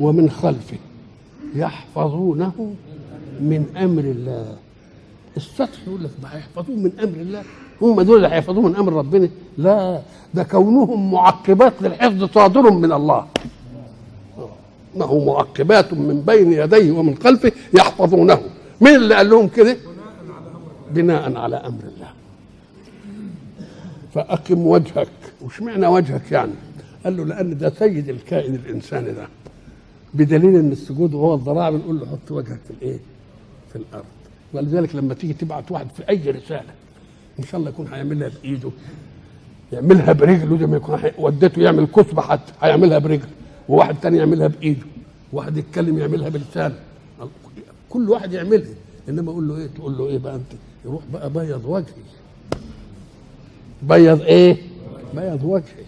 ومن 0.00 0.30
خلفه 0.30 0.76
يحفظونه 1.54 2.74
من 3.40 3.66
أمر 3.76 4.02
الله. 4.02 4.56
السطح 5.36 5.78
يقول 5.86 6.04
لك 6.04 6.10
ما 6.22 6.36
هيحفظوه 6.36 6.76
من 6.76 6.92
أمر 7.02 7.20
الله. 7.20 7.42
هم 7.82 8.02
دول 8.02 8.16
اللي 8.16 8.28
هيحفظوه 8.28 8.68
من 8.68 8.76
أمر 8.76 8.92
ربنا. 8.92 9.28
لا 9.58 10.00
ده 10.34 10.42
كونهم 10.42 11.12
معقبات 11.12 11.72
للحفظ 11.80 12.24
صادر 12.24 12.70
من 12.70 12.92
الله. 12.92 13.26
انه 14.96 15.24
معقبات 15.24 15.94
من 15.94 16.20
بين 16.26 16.52
يديه 16.52 16.92
ومن 16.92 17.16
خلفه 17.16 17.52
يحفظونه. 17.74 18.40
مين 18.80 18.94
اللي 18.94 19.14
قال 19.14 19.30
لهم 19.30 19.48
كده؟ 19.48 19.76
بناء 20.90 21.36
على 21.36 21.56
أمر 21.56 21.82
الله. 21.82 22.10
فأقم 24.14 24.66
وجهك. 24.66 25.08
وش 25.42 25.62
معنى 25.62 25.86
وجهك 25.86 26.32
يعني؟ 26.32 26.52
قال 27.04 27.16
له 27.16 27.24
لأن 27.24 27.58
ده 27.58 27.70
سيد 27.70 28.08
الكائن 28.08 28.54
الإنساني 28.54 29.12
ده. 29.12 29.28
بدليل 30.14 30.56
إن 30.56 30.72
السجود 30.72 31.14
وهو 31.14 31.34
الضراعة 31.34 31.70
بنقول 31.70 32.00
له 32.00 32.06
حط 32.06 32.30
وجهك 32.30 32.60
في 32.68 32.70
الإيه؟ 32.70 32.98
في 33.72 33.76
الأرض. 33.76 34.04
ولذلك 34.52 34.94
لما 34.94 35.14
تيجي 35.14 35.32
تبعت 35.32 35.72
واحد 35.72 35.86
في 35.96 36.08
أي 36.08 36.30
رسالة 36.30 36.72
إن 37.38 37.44
شاء 37.44 37.60
الله 37.60 37.70
يكون 37.70 37.86
هيعملها 37.86 38.30
بإيده. 38.42 38.70
يعملها 39.72 40.12
برجله 40.12 40.58
زي 40.58 40.66
ما 40.66 40.76
يكون 40.76 40.98
ودته 41.18 41.62
يعمل 41.62 41.86
كتبه 41.86 42.22
حتى 42.22 42.52
هيعملها 42.62 42.98
برجله. 42.98 43.28
وواحد 43.68 43.96
تاني 44.02 44.18
يعملها 44.18 44.46
بإيده. 44.46 44.86
واحد 45.32 45.56
يتكلم 45.56 45.98
يعملها 45.98 46.28
بلسانه. 46.28 46.74
كل 47.90 48.10
واحد 48.10 48.32
يعملها. 48.32 48.74
إنما 49.08 49.30
أقول 49.30 49.48
له 49.48 49.56
إيه؟ 49.56 49.66
تقول 49.66 49.98
له 49.98 50.06
إيه 50.06 50.18
بقى 50.18 50.34
أنت؟ 50.34 50.52
يروح 50.84 51.02
بقى 51.12 51.30
بيض 51.30 51.64
وجهي. 51.64 52.04
بيض 53.82 54.22
إيه؟ 54.22 54.56
بيض 55.14 55.44
وجهي. 55.44 55.84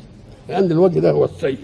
لأن 0.49 0.71
الوجه 0.73 0.99
ده 0.99 1.11
هو 1.11 1.25
السيد. 1.25 1.59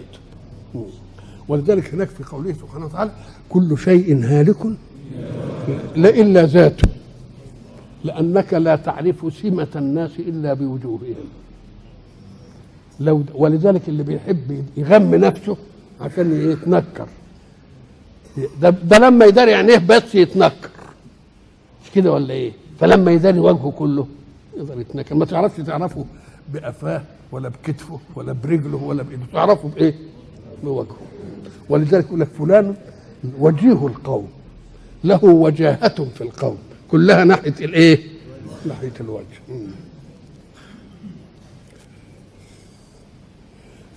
ولذلك 1.48 1.94
هناك 1.94 2.08
في 2.08 2.24
قوله 2.24 2.52
سبحانه 2.52 2.86
وتعالى 2.86 3.10
كل 3.48 3.78
شيء 3.78 4.24
هالك 4.24 4.66
لا 5.96 6.08
إلا 6.08 6.46
ذاته. 6.46 6.88
لأنك 8.04 8.54
لا 8.54 8.76
تعرف 8.76 9.34
سمة 9.42 9.68
الناس 9.76 10.10
إلا 10.18 10.54
بوجوههم. 10.54 11.28
لو 13.00 13.24
ولذلك 13.34 13.88
اللي 13.88 14.02
بيحب 14.02 14.64
يغم 14.76 15.14
نفسه 15.14 15.56
عشان 16.00 16.50
يتنكر. 16.50 17.08
ده, 18.60 18.70
ده 18.70 18.98
لما 18.98 19.24
يداري 19.24 19.54
عينيه 19.54 19.78
بس 19.78 20.14
يتنكر. 20.14 20.70
مش 21.84 21.90
كده 21.94 22.12
ولا 22.12 22.34
إيه؟ 22.34 22.52
فلما 22.80 23.10
يداري 23.12 23.38
وجهه 23.38 23.70
كله 23.70 24.06
يقدر 24.56 24.80
يتنكر. 24.80 25.14
ما 25.14 25.24
تعرفش 25.24 25.60
تعرفه 25.60 26.04
بقفاه 26.54 27.02
ولا 27.32 27.48
بكتفه 27.48 28.00
ولا 28.16 28.32
برجله 28.32 28.76
ولا 28.76 29.02
بإيده. 29.02 29.22
تعرفه 29.32 29.68
بإيه؟ 29.68 29.94
بوجهه. 30.64 30.96
ولذلك 31.68 32.04
يقول 32.04 32.20
لك 32.20 32.28
فلان 32.28 32.74
وجيه 33.38 33.86
القوم 33.86 34.28
له 35.04 35.24
وجاهة 35.24 36.04
في 36.04 36.20
القوم. 36.20 36.58
كلها 36.92 37.24
ناحية 37.24 37.54
الإيه؟ 37.60 37.98
ناحية 38.66 38.92
الوجه. 39.00 39.66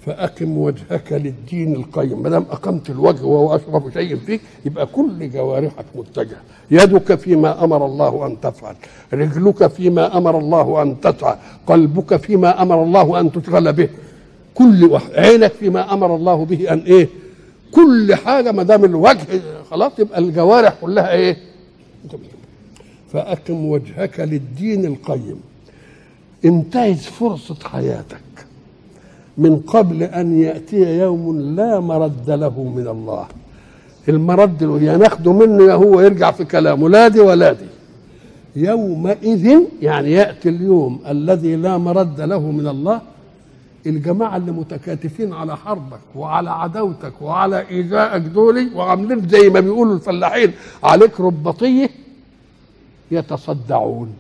فأقم 0.06 0.58
وجهك 0.58 1.12
للدين 1.12 1.76
القيم. 1.76 2.24
ما 2.24 2.30
دام 2.30 2.46
أقمت 2.52 2.90
الوجه 2.90 3.24
وهو 3.24 3.56
أشرف 3.56 3.94
شيء 3.94 4.16
فيك 4.16 4.42
يبقى 4.66 4.86
كل 4.86 5.32
جوارحك 5.32 5.86
متجهة. 5.96 6.42
يدك 6.72 7.16
فيما 7.16 7.64
أمر 7.64 7.86
الله 7.86 8.28
أن 8.28 8.42
تفعل. 8.42 8.76
رجلك 9.14 9.68
فيما 9.68 10.18
أمر 10.18 10.40
الله 10.40 10.82
أن 10.82 11.02
تسعى. 11.02 11.36
قلبك 11.68 12.16
فيما 12.16 12.62
أمر 12.62 12.84
الله 12.84 13.20
أن 13.20 13.32
تشغل 13.32 13.74
به. 13.74 13.90
كل 14.56 14.84
واحد 14.84 15.14
عينك 15.16 15.52
فيما 15.52 15.94
أمر 15.94 16.16
الله 16.16 16.46
به 16.46 16.74
أن 16.74 16.80
إيه؟ 16.80 17.10
كل 17.72 18.16
حاجة 18.16 18.52
ما 18.52 18.64
دام 18.64 18.86
الوجه 18.86 19.42
خلاص 19.72 19.92
يبقى 20.00 20.20
الجوارح 20.20 20.76
كلها 20.82 21.12
إيه؟ 21.12 21.38
فأقم 23.16 23.66
وجهك 23.66 24.20
للدين 24.20 24.86
القيم. 24.86 25.40
انتهز 26.46 27.04
فرصة 27.06 27.56
حياتك. 27.64 28.46
من 29.38 29.60
قبل 29.60 30.04
أن 30.04 30.40
يأتي 30.40 31.00
يوم 31.00 31.40
لا 31.56 31.80
مرد 31.80 32.30
له 32.30 32.64
من 32.64 32.88
الله. 32.88 33.28
المرد 34.10 34.64
له 34.64 34.82
يا 34.82 34.98
ناخده 34.98 35.34
منه 35.34 35.64
يا 35.64 35.74
هو 35.74 36.02
يرجع 36.02 36.32
في 36.32 36.46
كلامه. 36.46 36.90
لا 36.90 37.08
دي 37.08 37.20
ولا 37.20 37.52
دي. 37.54 37.66
يومئذ 38.56 39.60
يعني 39.82 40.12
يأتي 40.12 40.50
اليوم 40.50 41.00
الذي 41.08 41.56
لا 41.56 41.78
مرد 41.78 42.22
له 42.22 42.52
من 42.52 42.68
الله. 42.68 43.02
الجماعة 43.86 44.38
اللي 44.38 44.52
متكاتفين 44.52 45.34
على 45.34 45.58
حربك 45.58 46.00
وعلى 46.16 46.52
عداوتك 46.52 47.22
وعلى 47.22 47.70
إيذائك 47.70 48.22
دولي 48.22 48.70
وعاملين 48.76 49.30
زي 49.30 49.50
ما 49.50 49.60
بيقولوا 49.60 49.96
الفلاحين. 49.96 50.52
عليك 50.84 51.20
رباطيه 51.20 51.90
يتصدعون. 53.12 54.14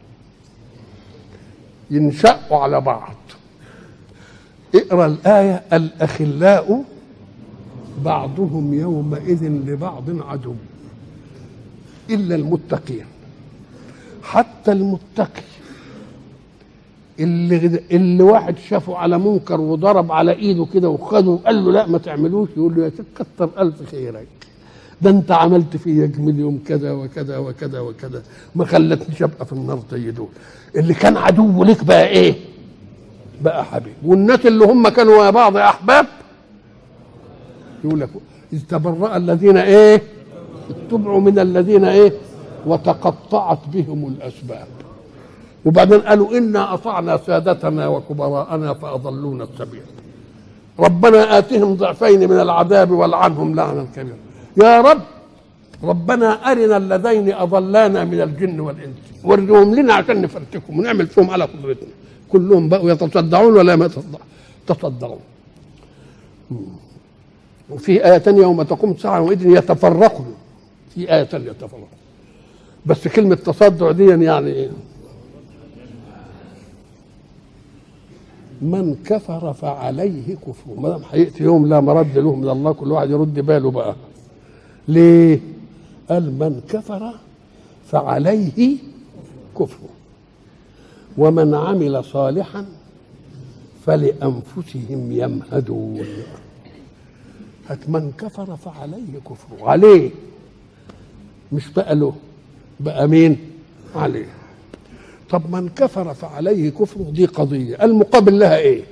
ينشأوا 1.91 2.57
على 2.57 2.81
بعض. 2.81 3.15
اقرأ 4.75 5.05
الآية 5.05 5.63
الأخلاء 5.73 6.83
بعضهم 8.05 8.73
يومئذ 8.73 9.43
لبعض 9.43 10.03
عدو. 10.09 10.53
إلا 12.09 12.35
المتقين. 12.35 13.05
حتى 14.23 14.71
المتقي. 14.71 15.43
اللي 17.19 17.81
اللي 17.91 18.23
واحد 18.23 18.57
شافه 18.57 18.97
على 18.97 19.17
منكر 19.17 19.61
وضرب 19.61 20.11
على 20.11 20.31
إيده 20.31 20.67
كده 20.73 20.89
وخده 20.89 21.29
وقال 21.29 21.65
له 21.65 21.71
لا 21.71 21.87
ما 21.87 21.97
تعملوش 21.97 22.49
يقول 22.57 22.75
له 22.75 22.83
يا 22.83 22.91
كتر 23.15 23.49
ألف 23.61 23.89
خيرك. 23.91 24.27
ده 25.01 25.09
انت 25.09 25.31
عملت 25.31 25.77
فيا 25.77 26.11
يوم 26.19 26.63
كذا 26.67 26.91
وكذا 26.91 27.37
وكذا 27.37 27.79
وكذا. 27.79 28.21
ما 28.55 28.65
خلتنيش 28.65 29.23
ابقى 29.23 29.45
في 29.45 29.53
النار 29.53 29.79
زي 29.91 30.11
دول. 30.11 30.27
اللي 30.75 30.93
كان 30.93 31.17
عدو 31.17 31.63
لك 31.63 31.83
بقى 31.83 32.07
إيه؟ 32.07 32.35
بقى 33.41 33.65
حبيب. 33.65 33.93
والناس 34.05 34.45
اللي 34.45 34.65
هم 34.65 34.87
كانوا 34.87 35.25
يا 35.25 35.29
بعض 35.29 35.57
أحباب 35.57 36.05
يقول 37.83 37.99
لك 37.99 38.09
إذ 38.53 38.61
تبرأ 38.69 39.17
الذين 39.17 39.57
إيه؟ 39.57 40.01
اتبعوا 40.69 41.21
من 41.21 41.39
الذين 41.39 41.85
إيه؟ 41.85 42.13
وتقطعت 42.65 43.59
بهم 43.73 44.07
الأسباب. 44.07 44.67
وبعدين 45.65 45.99
قالوا 46.01 46.37
إنا 46.37 46.73
أطعنا 46.73 47.17
سادتنا 47.27 47.87
وكبراءنا 47.87 48.73
فأضلونا 48.73 49.43
السبيل. 49.43 49.81
ربنا 50.79 51.37
آتهم 51.37 51.75
ضعفين 51.75 52.19
من 52.19 52.39
العذاب 52.39 52.91
والعنهم 52.91 53.55
لعنا 53.55 53.87
كبيرا. 53.95 54.24
يا 54.63 54.81
رب 54.81 55.01
ربنا 55.83 56.51
أرنا 56.51 56.77
اللذين 56.77 57.33
أضلانا 57.33 58.03
من 58.03 58.21
الجن 58.21 58.59
والإنس. 58.59 58.95
ورهم 59.23 59.75
لنا 59.75 59.93
عشان 59.93 60.21
نفرتكم 60.21 60.79
ونعمل 60.79 61.07
فيهم 61.07 61.29
على 61.29 61.43
قدرتنا. 61.43 61.89
كلهم 62.29 62.69
بقوا 62.69 62.91
يتصدعون 62.91 63.53
ولا 63.57 63.75
ما 63.75 63.89
يتصدعون 64.69 65.19
وفي 67.69 68.05
آية 68.05 68.23
يوم 68.27 68.63
تقوم 68.63 68.91
الساعة 68.91 69.17
يومئذ 69.17 69.45
يتفرقون. 69.45 70.35
في 70.95 71.13
آية 71.13 71.29
يتفرقون. 71.33 71.87
بس 72.85 73.07
كلمة 73.07 73.35
تصدع 73.35 73.91
دي 73.91 74.05
يعني 74.05 74.49
إيه؟ 74.51 74.69
من 78.61 78.95
كفر 79.05 79.53
فعليه 79.53 80.35
كفر. 80.35 80.73
ما 80.77 80.89
دام 80.89 81.01
هيأتي 81.11 81.43
يوم 81.43 81.67
لا 81.67 81.79
مرد 81.79 82.17
له 82.17 82.35
من 82.35 82.49
الله 82.49 82.71
كل 82.71 82.91
واحد 82.91 83.09
يرد 83.09 83.39
باله 83.39 83.71
بقى. 83.71 83.95
ليه؟ 84.87 85.39
قال 86.09 86.31
من 86.31 86.61
كفر 86.69 87.11
فعليه 87.91 88.77
كفر. 89.59 89.77
ومن 91.17 91.53
عمل 91.53 92.03
صالحا 92.03 92.65
فلأنفسهم 93.85 95.11
يمهدون. 95.11 96.05
هات 97.69 97.89
من 97.89 98.11
كفر 98.17 98.55
فعليه 98.55 99.19
كفره 99.29 99.69
عليه. 99.69 100.09
مش 101.51 101.67
بقى 101.69 101.95
له 101.95 102.13
بقى 102.79 103.07
مين؟ 103.07 103.37
عليه. 103.95 104.25
طب 105.29 105.55
من 105.55 105.69
كفر 105.69 106.13
فعليه 106.13 106.69
كفره 106.69 107.03
دي 107.11 107.25
قضية. 107.25 107.83
المقابل 107.83 108.39
لها 108.39 108.57
إيه؟ 108.57 108.83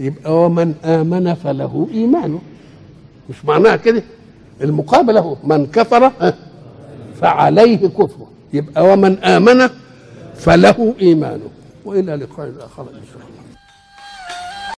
يبقى 0.00 0.44
ومن 0.44 0.74
آمن 0.84 1.34
فله 1.34 1.88
إيمانه. 1.94 2.40
مش 3.30 3.44
معناها 3.44 3.76
كده؟ 3.76 4.02
المقابل 4.60 5.14
له 5.14 5.36
من 5.44 5.66
كفر 5.66 6.12
فعليه 7.20 7.86
كفره 7.88 8.26
يبقى 8.52 8.84
ومن 8.92 9.18
آمن 9.24 9.70
فله 10.36 10.94
إيمانه. 11.00 11.48
وإلى 11.84 12.14
لقاء 12.14 12.52
آخر 12.60 12.82
إن 12.82 13.04
شاء 13.12 13.22
الله. 13.22 13.33